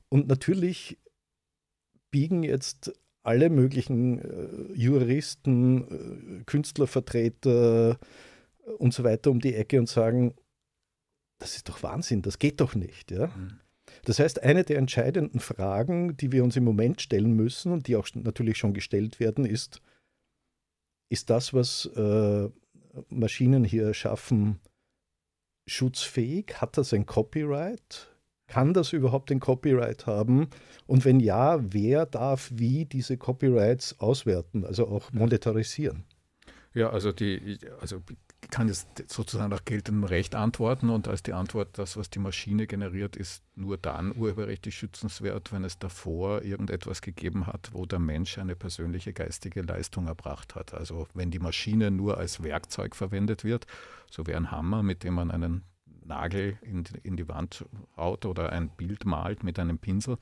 [0.10, 0.98] Und natürlich
[2.12, 2.92] biegen jetzt
[3.24, 8.00] alle möglichen äh, Juristen, äh, Künstlervertreter
[8.78, 10.34] und so weiter um die Ecke und sagen,
[11.40, 13.12] das ist doch Wahnsinn, das geht doch nicht.
[13.12, 13.28] Ja?
[13.28, 13.60] Mhm.
[14.06, 17.96] Das heißt, eine der entscheidenden Fragen, die wir uns im Moment stellen müssen und die
[17.96, 19.82] auch natürlich schon gestellt werden, ist,
[21.10, 22.50] ist das, was äh,
[23.10, 24.60] Maschinen hier schaffen,
[25.68, 26.56] schutzfähig?
[26.62, 28.10] Hat das ein Copyright?
[28.48, 30.50] Kann das überhaupt ein Copyright haben?
[30.88, 36.06] Und wenn ja, wer darf wie diese Copyrights auswerten, also auch monetarisieren?
[36.74, 38.02] Ja, also die, also
[38.50, 42.68] kann jetzt sozusagen nach geltendem Recht antworten und als die Antwort, das, was die Maschine
[42.68, 48.38] generiert, ist nur dann urheberrechtlich schützenswert, wenn es davor irgendetwas gegeben hat, wo der Mensch
[48.38, 50.74] eine persönliche geistige Leistung erbracht hat.
[50.74, 53.68] Also wenn die Maschine nur als Werkzeug verwendet wird,
[54.10, 55.64] so wie ein Hammer, mit dem man einen
[56.06, 60.18] Nagel in, in die Wand haut oder ein Bild malt mit einem Pinsel,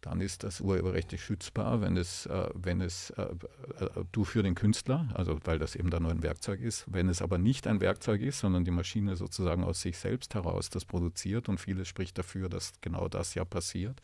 [0.00, 4.54] dann ist das urheberrechtlich schützbar, wenn es, äh, wenn es äh, äh, du für den
[4.54, 6.84] Künstler, also weil das eben dann nur ein Werkzeug ist.
[6.88, 10.70] Wenn es aber nicht ein Werkzeug ist, sondern die Maschine sozusagen aus sich selbst heraus
[10.70, 14.00] das produziert und vieles spricht dafür, dass genau das ja passiert,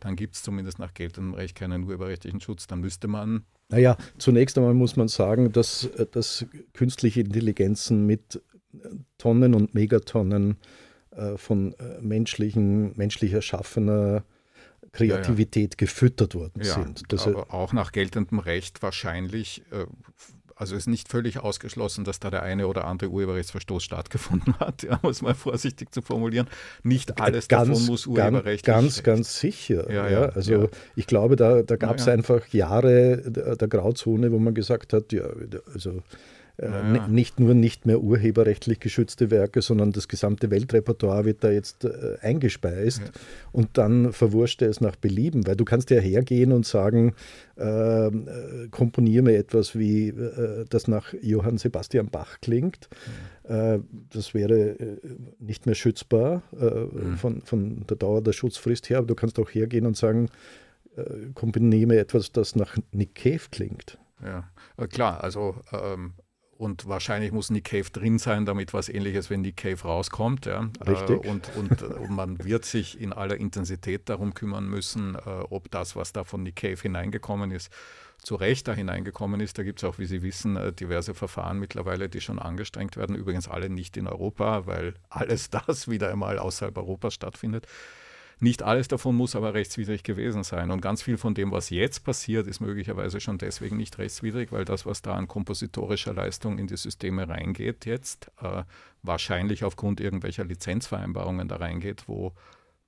[0.00, 2.66] dann gibt es zumindest nach geltendem Recht keinen urheberrechtlichen Schutz.
[2.66, 3.44] Dann müsste man.
[3.68, 8.42] Naja, zunächst einmal muss man sagen, dass, dass künstliche Intelligenzen mit
[9.18, 10.56] Tonnen und Megatonnen
[11.10, 14.24] äh, von äh, menschlichen, menschlich erschaffener
[14.92, 15.76] Kreativität ja, ja.
[15.78, 17.02] gefüttert worden ja, sind.
[17.08, 19.86] Das aber auch nach geltendem Recht wahrscheinlich, äh,
[20.56, 24.98] also ist nicht völlig ausgeschlossen, dass da der eine oder andere Urheberrechtsverstoß stattgefunden hat, ja,
[25.02, 26.48] muss man vorsichtig zu formulieren.
[26.82, 28.62] Nicht alles ganz, davon muss urheberrechtlich.
[28.62, 29.90] Ganz, ganz sicher.
[29.90, 34.38] Ja, ja, also ich glaube, da, da gab es einfach Jahre der, der Grauzone, wo
[34.38, 35.24] man gesagt hat, ja,
[35.72, 36.02] also
[36.58, 37.06] naja.
[37.06, 41.84] Äh, nicht nur nicht mehr urheberrechtlich geschützte Werke, sondern das gesamte Weltrepertoire wird da jetzt
[41.84, 43.10] äh, eingespeist ja.
[43.52, 47.14] und dann verwurscht er es nach Belieben, weil du kannst ja hergehen und sagen,
[47.56, 52.88] ähm, äh, komponiere mir etwas, wie äh, das nach Johann Sebastian Bach klingt.
[53.48, 53.74] Ja.
[53.74, 54.98] Äh, das wäre äh,
[55.38, 57.16] nicht mehr schützbar mhm.
[57.16, 60.28] von, von der Dauer der Schutzfrist her, aber du kannst auch hergehen und sagen,
[61.34, 63.96] komponiere mir etwas, das nach Nick Cave klingt.
[64.22, 64.44] Ja,
[64.88, 66.12] klar, also ähm,
[66.62, 70.46] und wahrscheinlich muss Nick Cave drin sein, damit was ähnliches, wenn Nick Cave rauskommt.
[70.46, 70.70] Ja.
[70.86, 71.24] Richtig.
[71.24, 75.18] Äh, und, und, und, man wird sich in aller Intensität darum kümmern müssen, äh,
[75.50, 77.72] ob das, was da von Nick Cave hineingekommen ist,
[78.22, 79.58] zu Recht da hineingekommen ist.
[79.58, 83.16] Da gibt es auch, wie Sie wissen, äh, diverse Verfahren mittlerweile, die schon angestrengt werden.
[83.16, 87.66] Übrigens alle nicht in Europa, weil alles das wieder einmal außerhalb Europas stattfindet.
[88.42, 90.72] Nicht alles davon muss aber rechtswidrig gewesen sein.
[90.72, 94.64] Und ganz viel von dem, was jetzt passiert, ist möglicherweise schon deswegen nicht rechtswidrig, weil
[94.64, 98.64] das, was da an kompositorischer Leistung in die Systeme reingeht jetzt, äh,
[99.04, 102.32] wahrscheinlich aufgrund irgendwelcher Lizenzvereinbarungen da reingeht, wo,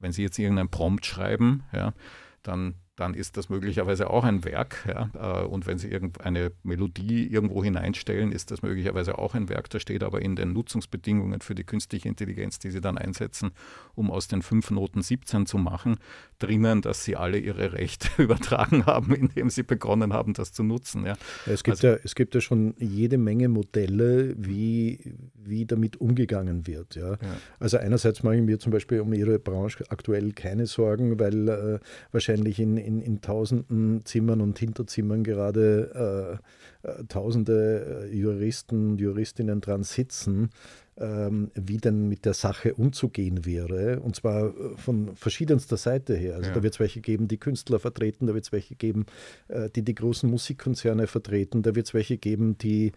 [0.01, 1.95] wenn Sie jetzt irgendeinen Prompt schreiben, ja,
[2.43, 4.85] dann dann ist das möglicherweise auch ein Werk.
[4.87, 5.43] Ja?
[5.43, 9.69] Äh, und wenn Sie irgendeine Melodie irgendwo hineinstellen, ist das möglicherweise auch ein Werk.
[9.71, 13.51] Das steht aber in den Nutzungsbedingungen für die künstliche Intelligenz, die Sie dann einsetzen,
[13.95, 15.97] um aus den fünf Noten 17 zu machen,
[16.39, 21.05] drinnen, dass Sie alle Ihre Rechte übertragen haben, indem Sie begonnen haben, das zu nutzen.
[21.05, 21.17] Ja?
[21.47, 26.69] es, gibt also, ja, es gibt ja schon jede Menge Modelle, wie, wie damit umgegangen
[26.69, 26.95] wird.
[26.95, 27.13] Ja?
[27.13, 27.19] ja.
[27.59, 31.79] Also einerseits mache ich mir zum Beispiel um Ihre Branche aktuell keine Sorgen, weil äh,
[32.13, 36.41] wahrscheinlich in in, in tausenden Zimmern und Hinterzimmern gerade
[36.83, 40.51] äh, äh, tausende äh, Juristen und Juristinnen dran sitzen,
[40.97, 44.01] ähm, wie denn mit der Sache umzugehen wäre.
[44.01, 46.37] Und zwar äh, von verschiedenster Seite her.
[46.37, 46.55] Also ja.
[46.55, 49.07] da wird es welche geben, die Künstler vertreten, da wird es welche geben,
[49.49, 52.93] äh, die die großen Musikkonzerne vertreten, da wird es welche geben, die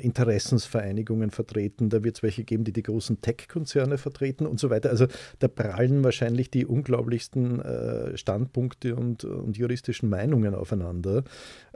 [0.00, 4.90] Interessensvereinigungen vertreten, da wird es welche geben, die die großen Tech-Konzerne vertreten und so weiter.
[4.90, 5.06] Also
[5.38, 11.24] da prallen wahrscheinlich die unglaublichsten äh, Standpunkte und, und, juristischen Meinungen aufeinander.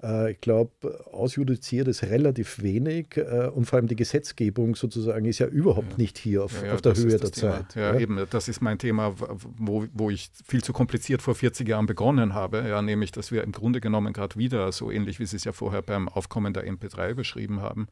[0.02, 5.38] Äh, ich glaube, ausjudiziert ist relativ wenig äh, und vor allem die Gesetzgebung sozusagen ist
[5.38, 5.96] ja überhaupt ja.
[5.96, 7.52] nicht hier auf, ja, ja, auf der Höhe der Thema.
[7.52, 7.74] Zeit.
[7.74, 11.86] Ja, eben, das ist mein Thema, wo, wo ich viel zu kompliziert vor 40 Jahren
[11.86, 15.44] begonnen habe, ja, nämlich, dass wir im Grunde genommen gerade wieder, so ähnlich wie es
[15.44, 17.88] ja vorher beim Aufkommen der MP3 2 beschrieben haben,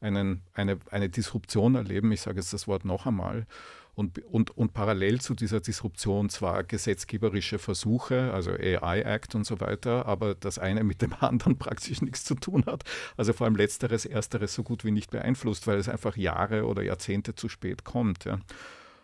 [0.00, 2.12] einen, eine, eine Disruption erleben.
[2.12, 3.46] Ich sage jetzt das Wort noch einmal.
[3.94, 9.60] Und, und, und parallel zu dieser Disruption zwar gesetzgeberische Versuche, also AI Act und so
[9.60, 12.82] weiter, aber das eine mit dem anderen praktisch nichts zu tun hat.
[13.16, 16.82] Also vor allem letzteres, ersteres so gut wie nicht beeinflusst, weil es einfach Jahre oder
[16.82, 18.24] Jahrzehnte zu spät kommt.
[18.24, 18.40] Ja.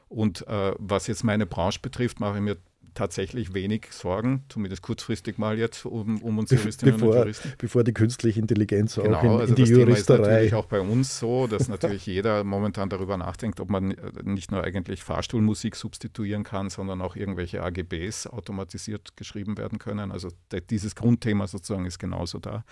[0.09, 2.57] Und äh, was jetzt meine Branche betrifft, mache ich mir
[2.95, 7.53] tatsächlich wenig Sorgen, zumindest kurzfristig mal jetzt, um, um unsere Juristinnen bevor, und Juristen.
[7.59, 10.17] Bevor die künstliche Intelligenz auch genau, in, also die das Juristerei.
[10.17, 13.93] Thema ist natürlich auch bei uns so, dass natürlich jeder momentan darüber nachdenkt, ob man
[13.93, 20.13] äh, nicht nur eigentlich Fahrstuhlmusik substituieren kann, sondern auch irgendwelche AGBs automatisiert geschrieben werden können.
[20.13, 20.29] Also
[20.71, 22.65] dieses Grundthema sozusagen ist genauso da.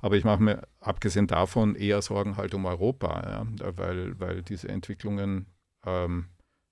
[0.00, 4.68] Aber ich mache mir abgesehen davon eher Sorgen halt um Europa, ja, weil, weil diese
[4.68, 5.46] Entwicklungen
[5.86, 6.26] ähm,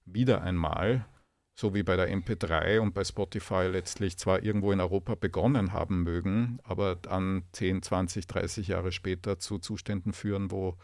[0.04, 1.06] wieder einmal
[1.54, 6.02] so wie bei der MP3 und bei Spotify letztlich zwar irgendwo in Europa begonnen haben
[6.02, 10.74] mögen, aber dann 10, 20, 30 Jahre später zu Zuständen führen, wo,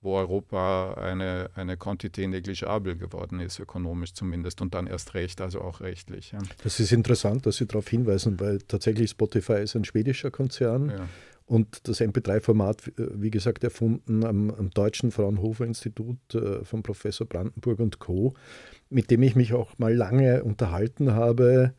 [0.00, 5.60] wo Europa eine, eine Quantité negligible geworden ist, ökonomisch zumindest, und dann erst recht, also
[5.60, 6.32] auch rechtlich.
[6.32, 6.38] Ja.
[6.64, 10.90] Das ist interessant, dass Sie darauf hinweisen, weil tatsächlich Spotify ist ein schwedischer Konzern.
[10.90, 11.08] Ja.
[11.46, 17.78] Und das MP3-Format, äh, wie gesagt, erfunden am, am Deutschen Fraunhofer-Institut äh, von Professor Brandenburg
[17.78, 18.34] und Co.,
[18.90, 21.74] mit dem ich mich auch mal lange unterhalten habe.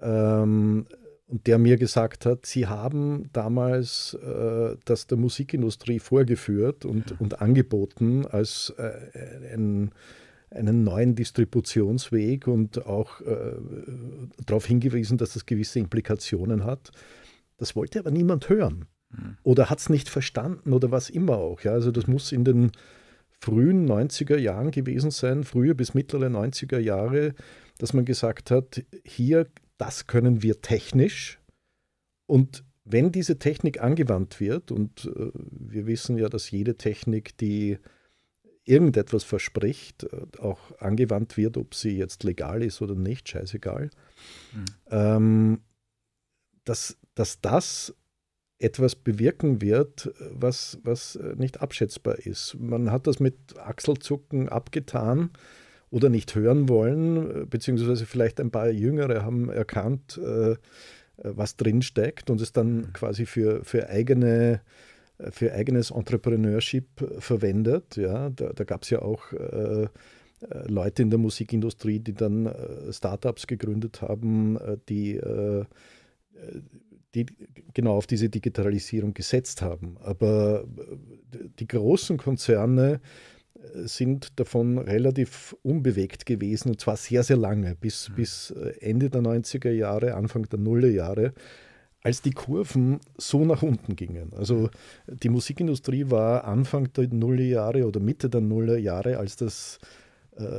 [0.00, 0.86] Ähm,
[1.28, 7.16] und der mir gesagt hat, sie haben damals äh, das der Musikindustrie vorgeführt und, ja.
[7.18, 9.92] und angeboten als äh, ein,
[10.50, 13.54] einen neuen Distributionsweg und auch äh,
[14.44, 16.90] darauf hingewiesen, dass das gewisse Implikationen hat.
[17.56, 18.84] Das wollte aber niemand hören.
[19.42, 21.60] Oder hat es nicht verstanden oder was immer auch.
[21.60, 21.72] Ja?
[21.72, 22.72] Also das muss in den
[23.42, 27.34] frühen 90er Jahren gewesen sein, frühe bis mittlere 90er Jahre,
[27.78, 31.40] dass man gesagt hat, hier, das können wir technisch
[32.26, 37.78] und wenn diese Technik angewandt wird, und äh, wir wissen ja, dass jede Technik, die
[38.64, 43.90] irgendetwas verspricht, äh, auch angewandt wird, ob sie jetzt legal ist oder nicht, scheißegal,
[44.52, 44.64] mhm.
[44.90, 45.60] ähm,
[46.64, 47.94] dass, dass das
[48.62, 52.56] etwas bewirken wird, was, was äh, nicht abschätzbar ist.
[52.58, 55.30] Man hat das mit Achselzucken abgetan
[55.90, 60.56] oder nicht hören wollen, beziehungsweise vielleicht ein paar Jüngere haben erkannt, äh,
[61.16, 62.92] was drinsteckt und es dann mhm.
[62.92, 64.60] quasi für, für eigene
[65.30, 66.86] für eigenes Entrepreneurship
[67.20, 67.96] verwendet.
[67.96, 69.86] Ja, da, da gab es ja auch äh,
[70.66, 75.64] Leute in der Musikindustrie, die dann äh, Startups gegründet haben, äh, die äh,
[77.14, 77.26] die
[77.74, 79.96] genau auf diese Digitalisierung gesetzt haben.
[80.02, 83.00] Aber äh, die großen Konzerne
[83.54, 88.14] äh, sind davon relativ unbewegt gewesen und zwar sehr, sehr lange, bis, mhm.
[88.14, 91.34] bis äh, Ende der 90er Jahre, Anfang der Nullerjahre,
[92.02, 94.32] als die Kurven so nach unten gingen.
[94.34, 94.70] Also
[95.06, 99.78] die Musikindustrie war Anfang der Nullerjahre oder Mitte der Nullerjahre, als das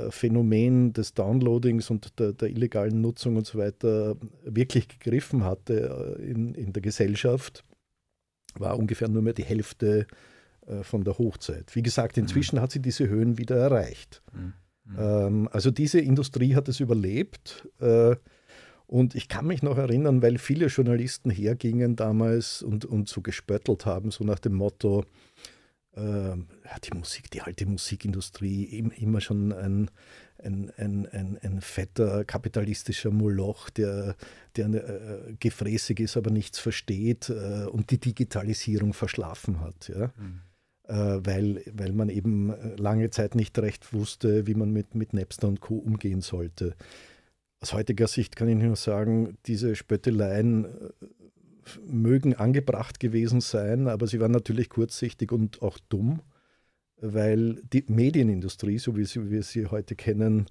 [0.10, 6.24] Phänomen des Downloadings und der, der, illegalen Nutzung und so weiter wirklich gegriffen hatte äh,
[6.24, 7.64] in, in der Gesellschaft,
[8.56, 10.06] war ungefähr nur mehr die Hälfte
[10.68, 11.76] äh, von der Hochzeit.
[11.76, 12.62] Wie gesagt, inzwischen mhm.
[12.62, 14.22] hat sie diese Höhen wieder erreicht.
[14.32, 14.54] Mhm.
[14.86, 14.96] Mhm.
[15.00, 17.68] Ähm, also diese Industrie hat es überlebt.
[17.80, 18.16] Äh,
[18.86, 23.88] und ich kann mich noch erinnern, weil viele Journalisten hergingen damals und, und so gespöttelt
[23.88, 25.06] haben, so nach dem Motto, äh,
[25.96, 28.64] die Musik, die alte Musikindustrie,
[28.98, 29.92] immer schon ein,
[30.44, 34.16] ein, ein, ein, ein fetter kapitalistischer Moloch, der,
[34.56, 39.90] der äh, gefräßig ist, aber nichts versteht äh, und die Digitalisierung verschlafen hat.
[39.90, 40.12] Ja?
[40.18, 40.42] Mhm.
[40.86, 45.48] Äh, weil, weil man eben lange Zeit nicht recht wusste, wie man mit, mit Napster
[45.48, 45.76] und Co.
[45.76, 46.76] umgehen sollte.
[47.62, 50.70] Aus heutiger Sicht kann ich nur sagen, diese Spötteleien äh,
[51.86, 56.22] mögen angebracht gewesen sein, aber sie waren natürlich kurzsichtig und auch dumm,
[56.98, 60.48] weil die Medienindustrie, so wie wir sie heute kennen,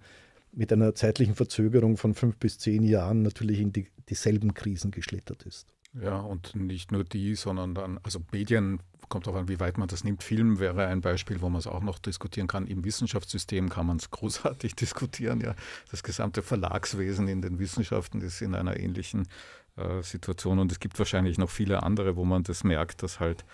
[0.53, 5.45] mit einer zeitlichen Verzögerung von fünf bis zehn Jahren natürlich in die, dieselben Krisen geschlittert
[5.45, 5.67] ist.
[6.01, 9.89] Ja, und nicht nur die, sondern dann, also Medien, kommt auch an, wie weit man
[9.89, 10.23] das nimmt.
[10.23, 12.67] Film wäre ein Beispiel, wo man es auch noch diskutieren kann.
[12.67, 15.41] Im Wissenschaftssystem kann man es großartig diskutieren.
[15.43, 15.55] Ja.
[15.91, 19.29] Das gesamte Verlagswesen in den Wissenschaften ist in einer ähnlichen
[19.77, 23.45] äh, Situation und es gibt wahrscheinlich noch viele andere, wo man das merkt, dass halt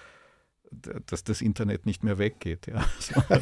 [0.71, 2.85] dass das Internet nicht mehr weggeht, ja.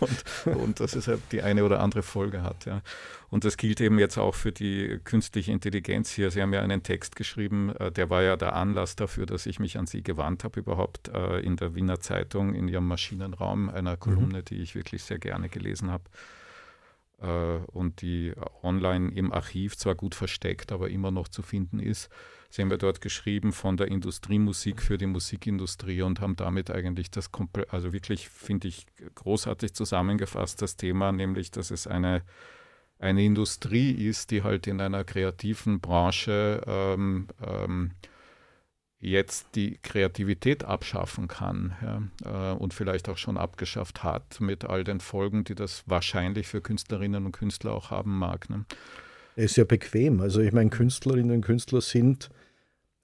[0.00, 2.82] und, und dass es halt die eine oder andere Folge hat, ja.
[3.28, 6.30] Und das gilt eben jetzt auch für die künstliche Intelligenz hier.
[6.30, 9.60] Sie haben ja einen Text geschrieben, äh, der war ja der Anlass dafür, dass ich
[9.60, 13.96] mich an Sie gewandt habe, überhaupt äh, in der Wiener Zeitung, in Ihrem Maschinenraum, einer.
[13.96, 14.44] Kolumne, mhm.
[14.44, 16.04] die ich wirklich sehr gerne gelesen habe
[17.18, 22.10] und die online im Archiv zwar gut versteckt, aber immer noch zu finden ist.
[22.50, 27.10] Sie haben ja dort geschrieben von der Industriemusik für die Musikindustrie und haben damit eigentlich
[27.10, 27.30] das,
[27.68, 32.22] also wirklich, finde ich, großartig zusammengefasst, das Thema, nämlich, dass es eine,
[32.98, 37.92] eine Industrie ist, die halt in einer kreativen Branche ähm, ähm,
[39.06, 44.84] jetzt die Kreativität abschaffen kann ja, äh, und vielleicht auch schon abgeschafft hat mit all
[44.84, 48.50] den Folgen, die das wahrscheinlich für Künstlerinnen und Künstler auch haben mag.
[48.50, 48.64] Ne?
[49.36, 50.20] Ist ja bequem.
[50.20, 52.30] Also ich meine, Künstlerinnen und Künstler sind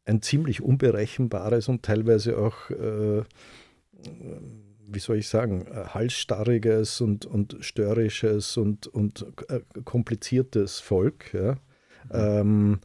[0.04, 3.22] ein ziemlich unberechenbares und teilweise auch, äh,
[4.88, 11.56] wie soll ich sagen, halsstarriges und, und störrisches und, und äh, kompliziertes Volk, ja,
[12.10, 12.80] ähm,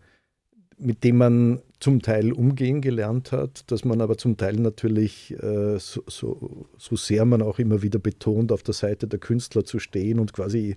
[0.78, 5.78] mit dem man zum Teil umgehen gelernt hat, dass man aber zum Teil natürlich, äh,
[5.78, 9.80] so, so, so, sehr man auch immer wieder betont, auf der Seite der Künstler zu
[9.80, 10.76] stehen und quasi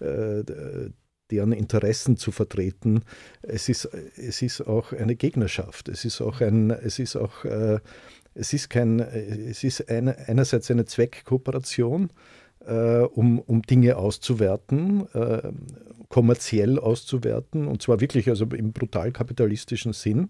[0.00, 0.44] äh,
[1.30, 3.04] deren Interessen zu vertreten.
[3.42, 3.86] Es ist,
[4.16, 5.88] es ist auch eine Gegnerschaft.
[5.88, 7.78] Es ist auch ein, es ist auch, äh,
[8.34, 12.10] es ist kein, es ist eine, einerseits eine Zweckkooperation,
[12.64, 15.08] um, um Dinge auszuwerten,
[16.12, 20.28] kommerziell auszuwerten, und zwar wirklich also im brutal kapitalistischen Sinn.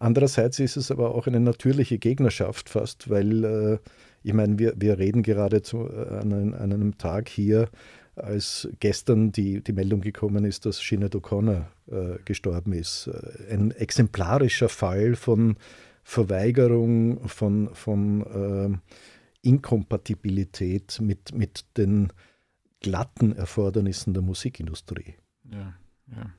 [0.00, 3.78] Andererseits ist es aber auch eine natürliche Gegnerschaft fast, weil äh,
[4.24, 7.68] ich meine, wir, wir reden gerade zu, äh, an, einem, an einem Tag hier,
[8.16, 13.06] als gestern die, die Meldung gekommen ist, dass Sinead O'Connor äh, gestorben ist.
[13.06, 15.56] Äh, ein exemplarischer Fall von
[16.02, 18.80] Verweigerung, von, von
[19.44, 22.12] äh, Inkompatibilität mit, mit den
[22.84, 25.14] glatten Erfordernissen der Musikindustrie.
[25.50, 25.74] Ja,
[26.14, 26.34] ja.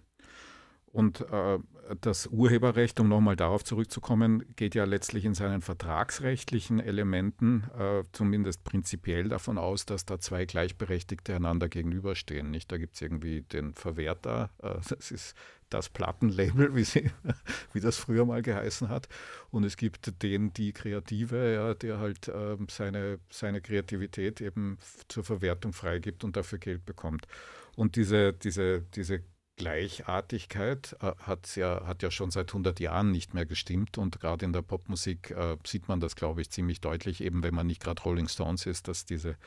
[0.92, 1.58] Und äh,
[2.02, 8.64] das Urheberrecht, um nochmal darauf zurückzukommen, geht ja letztlich in seinen vertragsrechtlichen Elementen äh, zumindest
[8.64, 12.52] prinzipiell davon aus, dass da zwei Gleichberechtigte einander gegenüberstehen.
[12.52, 12.72] Nicht?
[12.72, 15.36] Da gibt es irgendwie den Verwerter, äh, das ist
[15.70, 17.12] das Plattenlabel, wie, sie,
[17.74, 19.08] wie das früher mal geheißen hat.
[19.52, 25.24] Und es gibt den, die Kreative, ja, der halt äh, seine, seine Kreativität eben zur
[25.24, 27.28] Verwertung freigibt und dafür Geld bekommt.
[27.76, 29.24] Und diese, diese, diese
[29.58, 34.46] Gleichartigkeit äh, hat, ja, hat ja schon seit 100 Jahren nicht mehr gestimmt und gerade
[34.46, 37.82] in der Popmusik äh, sieht man das, glaube ich, ziemlich deutlich, eben wenn man nicht
[37.82, 39.38] gerade Rolling Stones ist, dass diese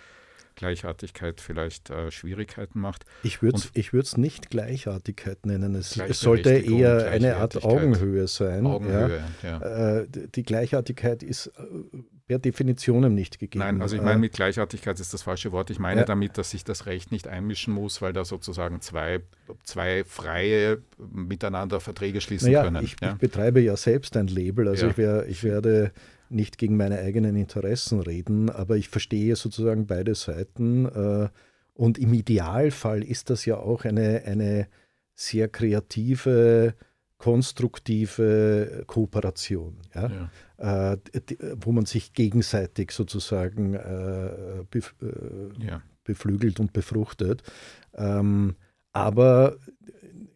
[0.58, 3.04] Gleichartigkeit vielleicht äh, Schwierigkeiten macht.
[3.22, 3.62] Ich würde
[3.94, 5.74] es nicht Gleichartigkeit nennen.
[5.76, 8.66] Es, es sollte eher eine Art Augenhöhe sein.
[8.66, 9.60] Augenhöhe, ja.
[9.60, 10.00] ja.
[10.00, 11.52] Äh, die Gleichartigkeit ist äh,
[12.26, 13.64] per Definition nicht gegeben.
[13.64, 15.70] Nein, also ich meine, mit Gleichartigkeit ist das falsche Wort.
[15.70, 16.06] Ich meine ja.
[16.06, 19.20] damit, dass sich das Recht nicht einmischen muss, weil da sozusagen zwei,
[19.62, 22.84] zwei freie miteinander Verträge schließen naja, können.
[22.84, 23.12] Ich, ja?
[23.12, 25.92] ich betreibe ja selbst ein Label, also ich, wär, ich werde
[26.30, 30.86] nicht gegen meine eigenen Interessen reden, aber ich verstehe sozusagen beide Seiten.
[30.86, 31.28] Äh,
[31.74, 34.68] und im Idealfall ist das ja auch eine, eine
[35.14, 36.74] sehr kreative,
[37.18, 40.30] konstruktive Kooperation, ja?
[40.58, 40.92] ja.
[40.92, 40.98] Äh,
[41.60, 44.94] wo man sich gegenseitig sozusagen äh, bef
[45.58, 45.82] ja.
[46.04, 47.42] beflügelt und befruchtet.
[47.94, 48.56] Ähm,
[48.92, 49.56] aber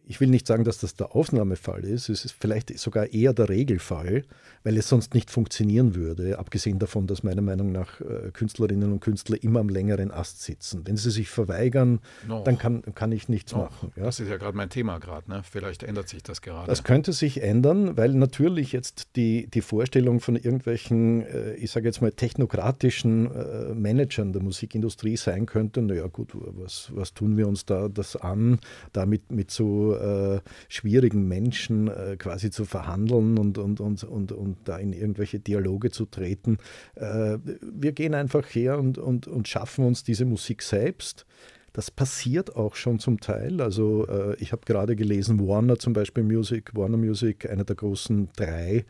[0.05, 3.49] ich will nicht sagen, dass das der Ausnahmefall ist, es ist vielleicht sogar eher der
[3.49, 4.23] Regelfall,
[4.63, 8.99] weil es sonst nicht funktionieren würde, abgesehen davon, dass meiner Meinung nach äh, Künstlerinnen und
[8.99, 10.81] Künstler immer am längeren Ast sitzen.
[10.85, 12.43] Wenn sie sich verweigern, no.
[12.43, 13.59] dann kann, kann ich nichts no.
[13.59, 13.91] machen.
[13.95, 14.03] Ja?
[14.03, 15.41] Das ist ja gerade mein Thema gerade, ne?
[15.49, 16.67] vielleicht ändert sich das gerade.
[16.67, 21.87] Das könnte sich ändern, weil natürlich jetzt die, die Vorstellung von irgendwelchen, äh, ich sage
[21.87, 27.47] jetzt mal, technokratischen äh, Managern der Musikindustrie sein könnte, naja gut, was, was tun wir
[27.47, 28.59] uns da das an,
[28.91, 34.57] damit mit so äh, schwierigen Menschen äh, quasi zu verhandeln und, und, und, und, und
[34.65, 36.57] da in irgendwelche Dialoge zu treten.
[36.95, 41.25] Äh, wir gehen einfach her und, und, und schaffen uns diese Musik selbst.
[41.71, 43.61] Das passiert auch schon zum Teil.
[43.61, 48.29] Also äh, ich habe gerade gelesen, Warner zum Beispiel Music, Warner Music, einer der großen
[48.35, 48.85] drei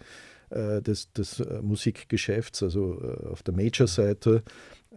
[0.49, 2.99] äh, des, des Musikgeschäfts, also
[3.31, 4.43] auf der Major-Seite,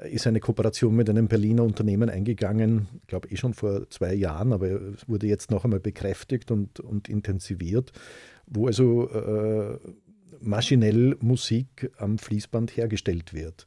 [0.04, 4.52] ist eine Kooperation mit einem Berliner Unternehmen eingegangen, ich glaube eh schon vor zwei Jahren,
[4.52, 7.92] aber es wurde jetzt noch einmal bekräftigt und, und intensiviert,
[8.46, 9.78] wo also äh,
[10.40, 13.66] maschinell Musik am Fließband hergestellt wird.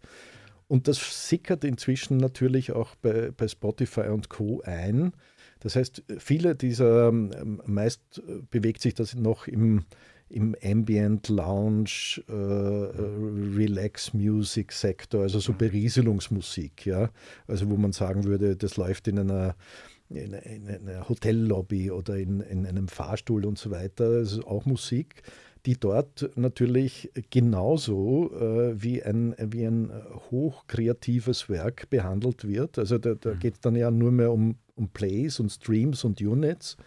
[0.68, 4.62] Und das sickert inzwischen natürlich auch bei, bei Spotify und Co.
[4.64, 5.14] ein.
[5.62, 8.22] Das heißt, viele dieser, ähm, meist
[8.52, 9.86] bewegt sich das noch im,
[10.30, 15.58] im Ambient, Lounge, äh, Relax Music Sektor, also so mhm.
[15.58, 17.10] Berieselungsmusik, ja.
[17.48, 19.56] Also wo man sagen würde, das läuft in einer,
[20.10, 24.20] in, einer Hotellobby oder in, in einem Fahrstuhl und so weiter.
[24.20, 25.24] Das ist auch Musik,
[25.66, 29.92] die dort natürlich genauso äh, wie, ein, wie ein
[30.30, 32.78] hochkreatives Werk behandelt wird.
[32.78, 33.40] Also da, da mhm.
[33.40, 36.78] geht es dann ja nur mehr um, um Plays und Streams und Units.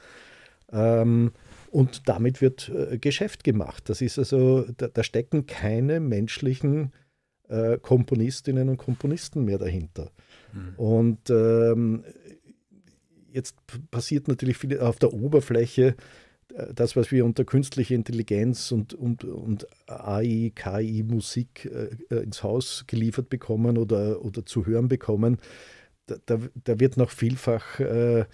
[0.72, 1.32] Ähm,
[1.72, 3.88] und damit wird äh, Geschäft gemacht.
[3.88, 6.92] Das ist also, da, da stecken keine menschlichen
[7.48, 10.10] äh, Komponistinnen und Komponisten mehr dahinter.
[10.52, 10.74] Mhm.
[10.76, 12.04] Und ähm,
[13.32, 13.56] jetzt
[13.90, 15.96] passiert natürlich viel auf der Oberfläche
[16.54, 22.22] äh, das, was wir unter künstlicher Intelligenz und, und, und AI, KI, Musik äh, äh,
[22.22, 25.38] ins Haus geliefert bekommen oder, oder zu hören bekommen,
[26.04, 28.26] da, da, da wird noch vielfach äh,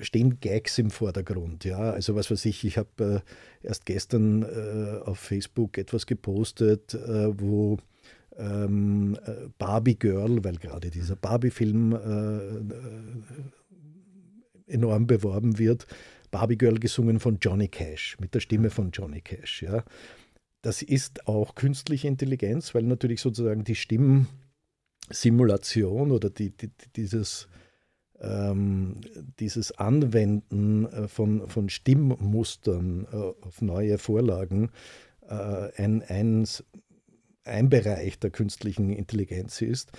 [0.00, 1.64] stehen Gags im Vordergrund.
[1.64, 1.90] Ja?
[1.90, 3.22] Also was weiß ich, ich habe
[3.62, 7.78] äh, erst gestern äh, auf Facebook etwas gepostet, äh, wo
[8.36, 11.96] ähm, äh, Barbie Girl, weil gerade dieser Barbie-Film äh,
[14.68, 15.86] äh, enorm beworben wird,
[16.30, 19.62] Barbie Girl gesungen von Johnny Cash, mit der Stimme von Johnny Cash.
[19.62, 19.84] Ja?
[20.62, 27.48] Das ist auch künstliche Intelligenz, weil natürlich sozusagen die Stimmsimulation oder die, die, dieses
[28.24, 28.96] ähm,
[29.38, 34.70] dieses Anwenden äh, von, von Stimmmustern äh, auf neue Vorlagen
[35.28, 36.46] äh, ein, ein,
[37.44, 39.92] ein Bereich der künstlichen Intelligenz ist,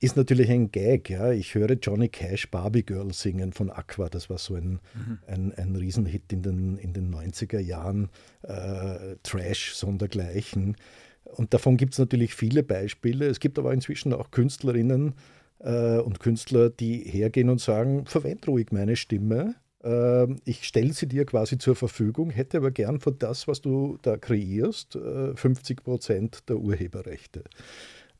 [0.00, 1.10] ist natürlich ein Gag.
[1.10, 1.30] Ja.
[1.30, 4.08] Ich höre Johnny Cash Barbie Girl singen von Aqua.
[4.08, 5.18] Das war so ein, mhm.
[5.26, 8.08] ein, ein Riesenhit in den, in den 90er Jahren.
[8.42, 10.76] Äh, Trash, sondergleichen.
[11.24, 13.26] Und davon gibt es natürlich viele Beispiele.
[13.26, 15.14] Es gibt aber inzwischen auch Künstlerinnen,
[15.60, 19.54] äh, und Künstler, die hergehen und sagen, verwend ruhig meine Stimme.
[19.82, 23.98] Äh, ich stelle sie dir quasi zur Verfügung, hätte aber gern von das, was du
[24.02, 27.44] da kreierst, äh, 50 Prozent der Urheberrechte.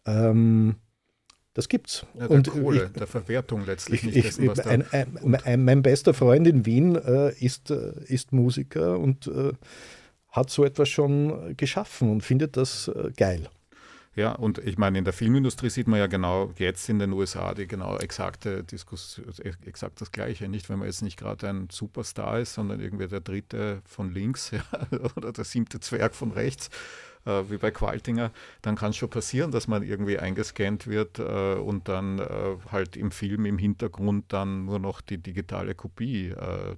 [0.06, 0.76] Ähm,
[1.54, 2.06] das gibt's.
[2.14, 5.64] Ja, der und Kohle, ich, der Verwertung letztlich ich, nicht dessen, was ein, ein, ein,
[5.64, 9.52] Mein bester Freund in Wien äh, ist, äh, ist Musiker und äh,
[10.28, 13.48] hat so etwas schon geschaffen und findet das äh, geil.
[14.20, 17.54] Ja, und ich meine, in der Filmindustrie sieht man ja genau jetzt in den USA
[17.54, 19.24] die genau exakte Diskussion,
[19.64, 20.46] exakt das Gleiche.
[20.46, 24.50] Nicht, wenn man jetzt nicht gerade ein Superstar ist, sondern irgendwie der dritte von links
[24.50, 24.62] ja,
[25.16, 26.68] oder der siebte Zwerg von rechts,
[27.24, 31.54] äh, wie bei Qualtinger, dann kann es schon passieren, dass man irgendwie eingescannt wird äh,
[31.54, 36.76] und dann äh, halt im Film im Hintergrund dann nur noch die digitale Kopie äh,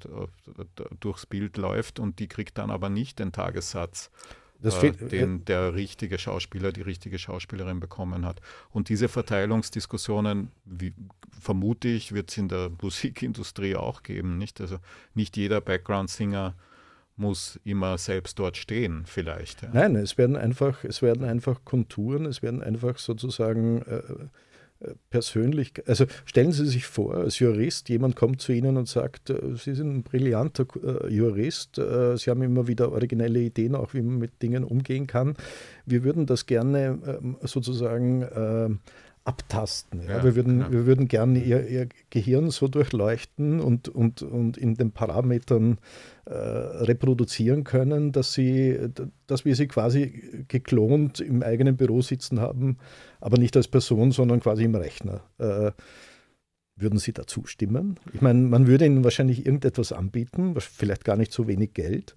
[1.01, 4.12] durchs Bild läuft und die kriegt dann aber nicht den Tagessatz
[4.64, 8.40] äh, den der richtige Schauspieler, die richtige Schauspielerin bekommen hat.
[8.70, 10.92] Und diese Verteilungsdiskussionen, wie,
[11.40, 14.38] vermute ich, wird es in der Musikindustrie auch geben.
[14.38, 14.60] Nicht?
[14.60, 14.78] Also
[15.14, 16.54] nicht jeder Background-Singer
[17.16, 19.62] muss immer selbst dort stehen, vielleicht.
[19.62, 19.70] Ja.
[19.72, 24.02] Nein, es werden einfach, es werden einfach Konturen, es werden einfach sozusagen äh,
[25.11, 29.57] persönlich, also stellen Sie sich vor, als Jurist, jemand kommt zu Ihnen und sagt, äh,
[29.57, 34.03] Sie sind ein brillanter äh, Jurist, äh, Sie haben immer wieder originelle Ideen, auch wie
[34.03, 35.35] man mit Dingen umgehen kann.
[35.87, 38.80] Wir würden das gerne ähm, sozusagen
[39.25, 40.03] abtasten.
[40.03, 40.18] Ja.
[40.18, 40.73] Ja, wir, würden, genau.
[40.73, 45.79] wir würden gerne ihr, ihr, Gehirn so durchleuchten und, und, und in den Parametern
[46.25, 48.79] äh, reproduzieren können, dass, sie,
[49.27, 52.79] dass wir sie quasi geklont im eigenen Büro sitzen haben,
[53.20, 55.23] aber nicht als Person, sondern quasi im Rechner.
[55.39, 55.73] Äh,
[56.75, 58.01] Würden Sie dazu stimmen?
[58.14, 62.16] Ich meine, man würde Ihnen wahrscheinlich irgendetwas anbieten, vielleicht gar nicht so wenig Geld,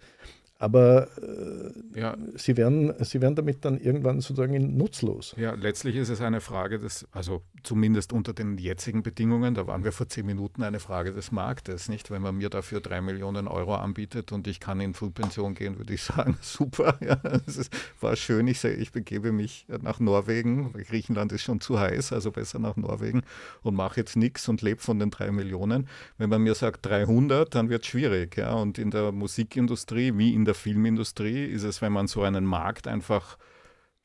[0.58, 2.18] aber äh, ja.
[2.36, 5.36] sie, werden, sie werden damit dann irgendwann sozusagen nutzlos.
[5.38, 9.84] Ja, letztlich ist es eine Frage des, also zumindest unter den jetzigen Bedingungen, da waren
[9.84, 12.10] wir vor zehn Minuten, eine Frage des Marktes, nicht?
[12.10, 15.94] Wenn man mir dafür drei Millionen Euro anbietet und ich kann in Frühpension gehen, würde
[15.94, 21.34] ich sagen, super, ja, es ist, war schön, ich, ich begebe mich nach Norwegen, Griechenland
[21.34, 23.24] ist schon zu heiß, also besser nach Norwegen
[23.62, 25.90] und mache jetzt nichts und lebe von den drei Millionen.
[26.18, 30.34] Wenn man mir sagt 300, dann wird es schwierig, ja, und in der Musikindustrie wie
[30.34, 33.38] in der Filmindustrie ist es, wenn man so einen Markt einfach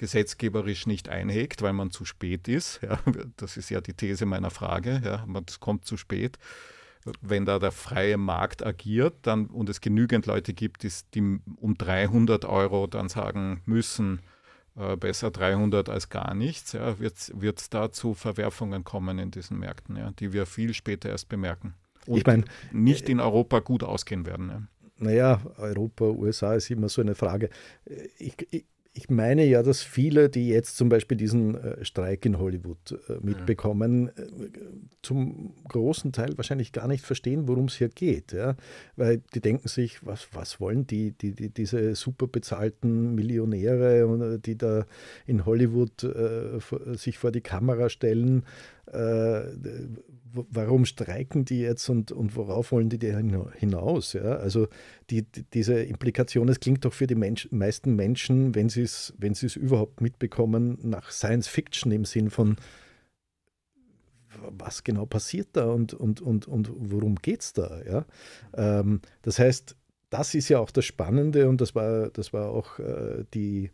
[0.01, 2.80] gesetzgeberisch nicht einhegt, weil man zu spät ist.
[2.82, 2.99] Ja,
[3.36, 5.03] das ist ja die These meiner Frage.
[5.05, 6.38] Ja, man kommt zu spät.
[7.20, 11.76] Wenn da der freie Markt agiert dann, und es genügend Leute gibt, die, die um
[11.76, 14.20] 300 Euro dann sagen müssen,
[14.74, 19.59] äh, besser 300 als gar nichts, ja, wird es da zu Verwerfungen kommen in diesen
[19.59, 21.74] Märkten, ja, die wir viel später erst bemerken.
[22.07, 24.49] Und ich mein, nicht in Europa gut ausgehen werden.
[24.49, 24.62] Ja
[25.01, 27.51] naja, Europa, USA ist immer so eine Frage.
[28.19, 32.39] Ich, ich, ich meine ja, dass viele, die jetzt zum Beispiel diesen äh, Streik in
[32.39, 34.13] Hollywood äh, mitbekommen, äh,
[35.03, 38.33] zum großen Teil wahrscheinlich gar nicht verstehen, worum es hier geht.
[38.33, 38.57] Ja?
[38.97, 44.59] Weil die denken sich, was, was wollen die, die, die diese super bezahlten Millionäre, die
[44.59, 44.87] da
[45.25, 46.59] in Hollywood äh,
[46.97, 48.45] sich vor die Kamera stellen,
[48.87, 49.43] äh,
[50.33, 52.99] warum streiken die jetzt und, und worauf wollen die
[53.59, 54.12] hinaus?
[54.12, 54.37] Ja?
[54.37, 54.68] Also
[55.11, 59.14] die, die, diese Implikation, es klingt doch für die Mensch, meisten Menschen, wenn sie es
[59.18, 62.57] wenn überhaupt mitbekommen, nach Science Fiction im Sinn von,
[64.51, 67.83] was genau passiert da und, und, und, und worum geht es da?
[67.83, 68.07] Ja?
[68.55, 69.76] Ähm, das heißt,
[70.11, 73.70] das ist ja auch das Spannende und das war, das war auch äh, die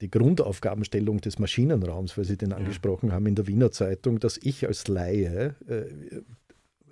[0.00, 4.66] die Grundaufgabenstellung des Maschinenraums, weil Sie den angesprochen haben in der Wiener Zeitung, dass ich
[4.66, 5.84] als Laie, äh,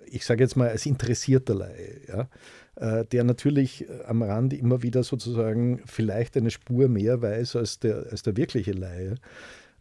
[0.05, 2.29] ich sage jetzt mal als interessierter Laie, ja,
[2.75, 8.07] äh, der natürlich am Rand immer wieder sozusagen vielleicht eine Spur mehr weiß als der,
[8.11, 9.15] als der wirkliche Laie,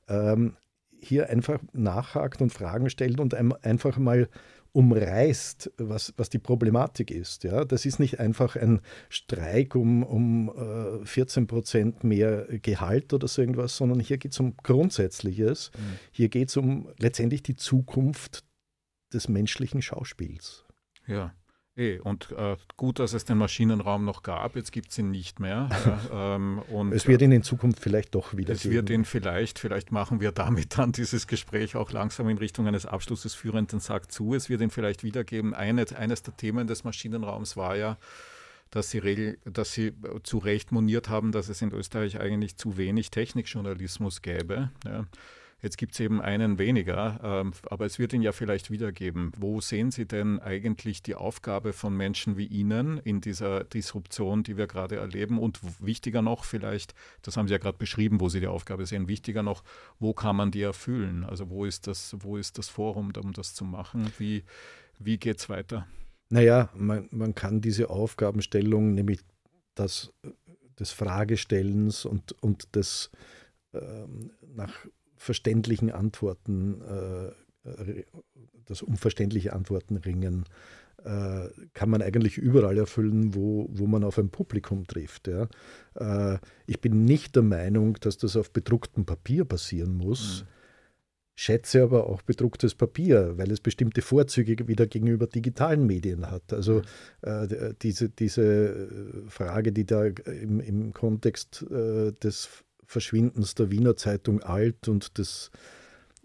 [0.09, 0.57] ähm,
[1.01, 4.29] hier einfach nachhakt und Fragen stellt und einfach mal
[4.73, 7.45] umreißt, was, was die Problematik ist.
[7.45, 7.65] Ja?
[7.65, 10.51] Das ist nicht einfach ein Streik um, um
[11.03, 15.71] äh, 14 Prozent mehr Gehalt oder so irgendwas, sondern hier geht es um Grundsätzliches.
[15.77, 15.99] Mhm.
[16.13, 18.45] Hier geht es um letztendlich die Zukunft
[19.13, 20.65] des menschlichen Schauspiels.
[21.07, 21.35] Ja.
[21.79, 25.41] Eh, und äh, gut, dass es den Maschinenraum noch gab, jetzt gibt es ihn nicht
[25.41, 25.69] mehr.
[26.09, 28.73] Äh, ähm, und, es wird ihn in Zukunft vielleicht doch wieder es geben.
[28.73, 32.67] Es wird ihn vielleicht, vielleicht machen wir damit dann dieses Gespräch auch langsam in Richtung
[32.67, 34.35] eines Abschlusses führenden Sack zu.
[34.35, 35.55] Es wird ihn vielleicht wiedergeben.
[35.55, 37.97] Eine, eines der Themen des Maschinenraums war ja,
[38.71, 42.77] dass sie, regel, dass sie zu Recht moniert haben, dass es in Österreich eigentlich zu
[42.77, 44.71] wenig Technikjournalismus gäbe.
[44.85, 45.07] Ja.
[45.61, 49.33] Jetzt gibt es eben einen weniger, ähm, aber es wird ihn ja vielleicht wiedergeben.
[49.37, 54.57] Wo sehen Sie denn eigentlich die Aufgabe von Menschen wie Ihnen in dieser Disruption, die
[54.57, 55.39] wir gerade erleben?
[55.39, 59.09] Und wichtiger noch vielleicht, das haben Sie ja gerade beschrieben, wo Sie die Aufgabe sehen,
[59.09, 59.65] wichtiger noch,
[59.99, 61.25] wo kann man die erfüllen?
[61.25, 64.13] Also wo ist das, wo ist das Forum, um das zu machen?
[64.17, 64.45] Wie,
[65.01, 65.89] wie geht es weiter?
[66.29, 69.21] Naja, man, man kann diese Aufgabenstellung, nämlich
[69.75, 70.13] das,
[70.79, 73.11] des Fragestellens und, und des
[73.73, 74.87] ähm, nach
[75.19, 78.05] verständlichen Antworten, äh,
[78.67, 80.45] das unverständliche Antworten ringen,
[81.05, 85.29] äh, kann man eigentlich überall erfüllen, wo, wo man auf ein Publikum trifft.
[85.29, 85.49] Ja.
[85.95, 90.43] Äh, ich bin nicht der Meinung, dass das auf bedrucktem Papier passieren muss.
[90.43, 90.49] Mhm.
[91.37, 96.53] Schätze aber auch bedrucktes Papier, weil es bestimmte Vorzüge wieder gegenüber digitalen Medien hat.
[96.53, 96.83] Also
[97.23, 104.89] äh, diese, diese Frage, die da im, im Kontext des Verschwindens der Wiener Zeitung alt
[104.89, 105.51] und des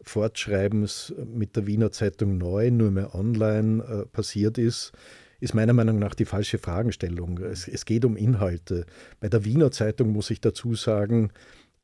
[0.01, 4.93] Fortschreibens mit der Wiener Zeitung neu, nur mehr online äh, passiert ist,
[5.41, 7.37] ist meiner Meinung nach die falsche Fragestellung.
[7.39, 8.85] Es, es, geht um Inhalte.
[9.19, 11.31] Bei der Wiener Zeitung muss ich dazu sagen,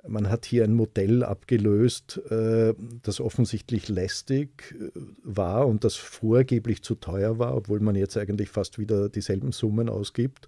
[0.07, 2.73] man hat hier ein Modell abgelöst, äh,
[3.03, 4.91] das offensichtlich lästig äh,
[5.23, 9.89] war und das vorgeblich zu teuer war, obwohl man jetzt eigentlich fast wieder dieselben Summen
[9.89, 10.47] ausgibt.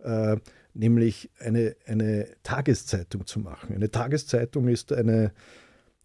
[0.00, 0.38] Äh,
[0.74, 3.74] nämlich eine, eine Tageszeitung zu machen.
[3.74, 5.32] Eine Tageszeitung ist eine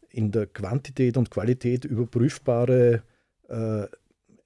[0.09, 3.03] in der Quantität und Qualität überprüfbare
[3.49, 3.85] äh,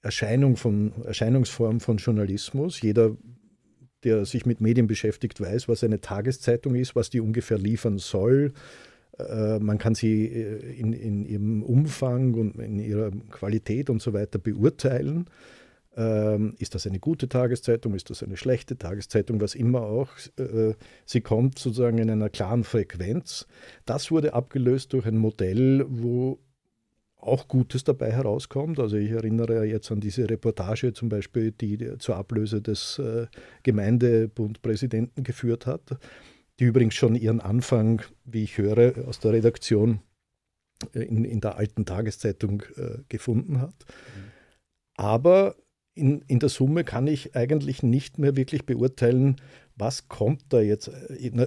[0.02, 2.80] Erscheinung von, Erscheinungsform von Journalismus.
[2.82, 3.16] Jeder,
[4.02, 8.52] der sich mit Medien beschäftigt, weiß, was eine Tageszeitung ist, was die ungefähr liefern soll.
[9.18, 14.12] Äh, man kann sie äh, in, in ihrem Umfang und in ihrer Qualität und so
[14.12, 15.26] weiter beurteilen.
[16.00, 17.94] Ähm, ist das eine gute Tageszeitung?
[17.94, 19.38] Ist das eine schlechte Tageszeitung?
[19.42, 20.08] Was immer auch.
[20.38, 20.74] Äh,
[21.04, 23.46] sie kommt sozusagen in einer klaren Frequenz.
[23.84, 26.38] Das wurde abgelöst durch ein Modell, wo
[27.18, 28.78] auch Gutes dabei herauskommt.
[28.78, 33.26] Also ich erinnere jetzt an diese Reportage zum Beispiel, die zur Ablöse des äh,
[33.62, 35.98] Gemeindebundpräsidenten geführt hat,
[36.60, 40.00] die übrigens schon ihren Anfang, wie ich höre, aus der Redaktion
[40.94, 43.74] äh, in, in der alten Tageszeitung äh, gefunden hat.
[43.84, 44.30] Mhm.
[44.96, 45.56] Aber
[46.00, 49.36] in, in der Summe kann ich eigentlich nicht mehr wirklich beurteilen,
[49.76, 50.90] was kommt da jetzt?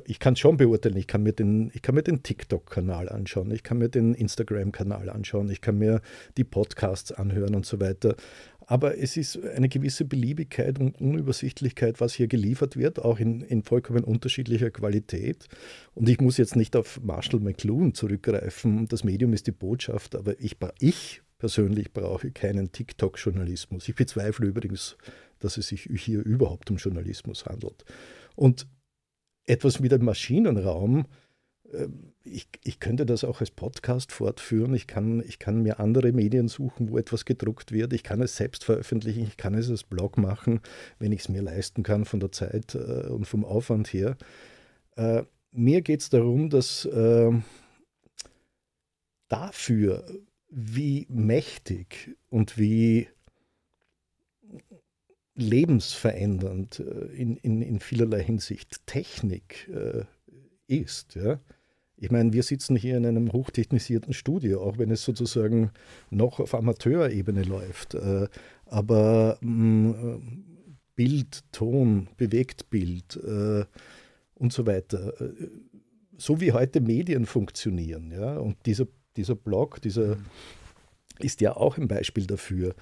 [0.05, 0.97] Ich kann es schon beurteilen.
[0.97, 5.77] Ich kann mir den, den TikTok-Kanal anschauen, ich kann mir den Instagram-Kanal anschauen, ich kann
[5.77, 6.01] mir
[6.37, 8.15] die Podcasts anhören und so weiter.
[8.65, 13.63] Aber es ist eine gewisse Beliebigkeit und Unübersichtlichkeit, was hier geliefert wird, auch in, in
[13.63, 15.47] vollkommen unterschiedlicher Qualität.
[15.93, 18.87] Und ich muss jetzt nicht auf Marshall McLuhan zurückgreifen.
[18.87, 23.89] Das Medium ist die Botschaft, aber ich, ich persönlich brauche keinen TikTok-Journalismus.
[23.89, 24.95] Ich bezweifle übrigens,
[25.39, 27.83] dass es sich hier überhaupt um Journalismus handelt.
[28.37, 28.65] Und
[29.45, 31.05] etwas mit dem Maschinenraum,
[31.73, 31.89] äh,
[32.23, 34.73] ich, ich, könnte das auch als Podcast fortführen.
[34.73, 37.91] Ich kann, ich kann mir andere Medien suchen, wo etwas gedruckt wird.
[37.91, 39.23] Ich kann es selbst veröffentlichen.
[39.23, 40.61] Ich kann es als Blog machen,
[40.97, 44.15] wenn ich es mir leisten kann von der Zeit äh, und vom Aufwand her.
[44.95, 46.87] Äh, mir geht es darum, dass
[49.27, 50.05] dafür
[50.55, 53.07] wie mächtig und wie
[55.35, 60.03] lebensverändernd äh, in, in, in vielerlei Hinsicht Technik äh,
[60.67, 61.15] ist.
[61.15, 61.39] Ja?
[61.97, 65.71] Ich meine, wir sitzen hier in einem hochtechnisierten Studio, auch wenn es sozusagen
[66.11, 67.95] noch auf Amateurebene läuft.
[67.95, 68.27] Äh,
[68.65, 70.45] aber mh, mm,
[70.95, 73.65] Bild, Ton, Bewegtbild äh,
[74.35, 75.19] und so weiter.
[75.19, 75.47] Äh,
[76.15, 78.11] so wie heute Medien funktionieren.
[78.11, 78.37] Ja?
[78.37, 78.85] Und dieser
[79.18, 80.26] dieser Blog, dieser mhm.
[81.20, 82.76] ist ja auch ein Beispiel dafür.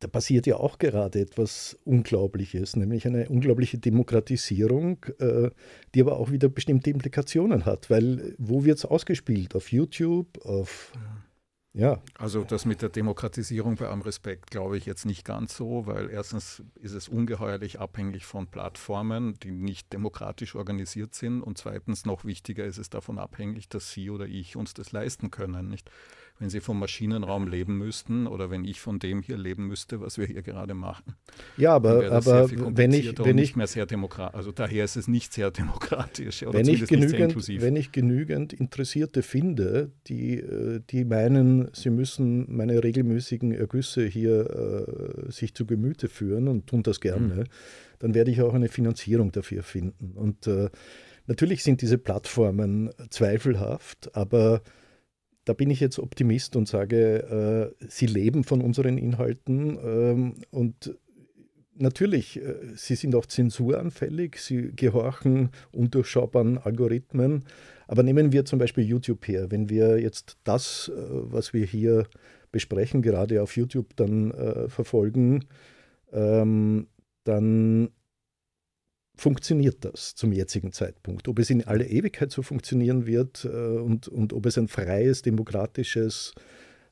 [0.00, 5.50] Da passiert ja auch gerade etwas Unglaubliches, nämlich eine unglaubliche Demokratisierung, äh,
[5.94, 7.88] die aber auch wieder bestimmte Implikationen hat.
[7.88, 9.54] Weil wo wird es ausgespielt?
[9.54, 11.25] Auf YouTube, auf ja.
[12.18, 16.08] Also das mit der Demokratisierung bei allem Respekt glaube ich jetzt nicht ganz so, weil
[16.08, 22.24] erstens ist es ungeheuerlich abhängig von Plattformen, die nicht demokratisch organisiert sind und zweitens noch
[22.24, 25.68] wichtiger ist es davon abhängig, dass Sie oder ich uns das leisten können.
[25.68, 25.90] Nicht?
[26.38, 30.18] Wenn Sie vom Maschinenraum leben müssten oder wenn ich von dem hier leben müsste, was
[30.18, 31.14] wir hier gerade machen.
[31.56, 35.32] Ja, aber, aber wenn ich, wenn ich mehr sehr demokratisch, also daher ist es nicht
[35.32, 41.68] sehr demokratisch oder wenn ich genügend, Wenn ich genügend Interessierte finde, die, äh, die meinen,
[41.72, 47.34] sie müssen meine regelmäßigen Ergüsse hier äh, sich zu Gemüte führen und tun das gerne,
[47.34, 47.44] mhm.
[47.98, 50.12] dann werde ich auch eine Finanzierung dafür finden.
[50.14, 50.68] Und äh,
[51.26, 54.60] natürlich sind diese Plattformen zweifelhaft, aber
[55.46, 60.96] da bin ich jetzt Optimist und sage, äh, sie leben von unseren Inhalten ähm, und
[61.76, 67.44] natürlich, äh, sie sind auch zensuranfällig, sie gehorchen undurchschaubaren Algorithmen.
[67.86, 69.50] Aber nehmen wir zum Beispiel YouTube her.
[69.52, 72.08] Wenn wir jetzt das, äh, was wir hier
[72.50, 75.44] besprechen, gerade auf YouTube dann äh, verfolgen,
[76.12, 76.88] ähm,
[77.22, 77.90] dann
[79.16, 81.28] funktioniert das zum jetzigen Zeitpunkt.
[81.28, 85.22] Ob es in alle Ewigkeit so funktionieren wird äh, und, und ob es ein freies,
[85.22, 86.32] demokratisches,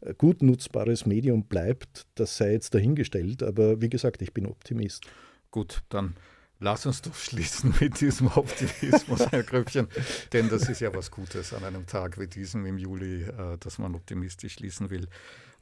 [0.01, 3.43] äh, gut nutzbares Medium bleibt, das sei jetzt dahingestellt.
[3.43, 5.05] Aber wie gesagt, ich bin Optimist.
[5.51, 6.17] Gut, dann
[6.61, 9.89] lass uns doch schließen mit diesem Optimismus, Herr Gröbchen.
[10.33, 13.79] Denn das ist ja was Gutes an einem Tag wie diesem im Juli, äh, dass
[13.79, 15.09] man optimistisch schließen will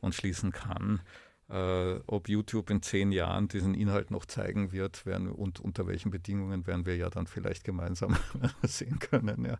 [0.00, 1.00] und schließen kann.
[1.52, 6.10] Äh, ob YouTube in zehn Jahren diesen Inhalt noch zeigen wird werden und unter welchen
[6.10, 8.16] Bedingungen werden wir ja dann vielleicht gemeinsam
[8.62, 9.44] sehen können.
[9.44, 9.58] Ja.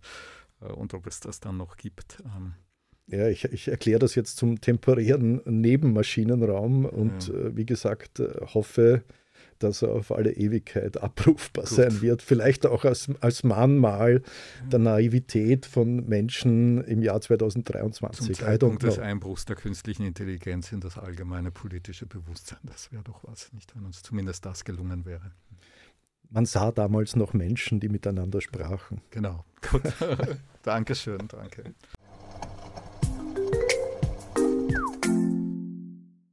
[0.63, 2.23] Äh, und ob es das dann noch gibt.
[2.25, 2.55] Ähm.
[3.09, 7.35] Ja, ich, ich erkläre das jetzt zum temporären Nebenmaschinenraum und ja.
[7.35, 9.05] äh, wie gesagt, äh, hoffe,
[9.63, 11.75] dass er auf alle Ewigkeit abrufbar Gut.
[11.75, 12.23] sein wird.
[12.23, 14.23] Vielleicht auch als, als Mahnmal
[14.71, 18.27] der Naivität von Menschen im Jahr 2023.
[18.27, 22.59] Zum Zeitpunkt des Einbruchs der künstlichen Intelligenz in das allgemeine politische Bewusstsein.
[22.65, 25.33] Das wäre doch was, nicht, wenn uns zumindest das gelungen wäre.
[26.31, 29.03] Man sah damals noch Menschen, die miteinander sprachen.
[29.11, 29.45] Genau.
[29.71, 29.83] Gut.
[30.63, 31.75] Dankeschön, danke.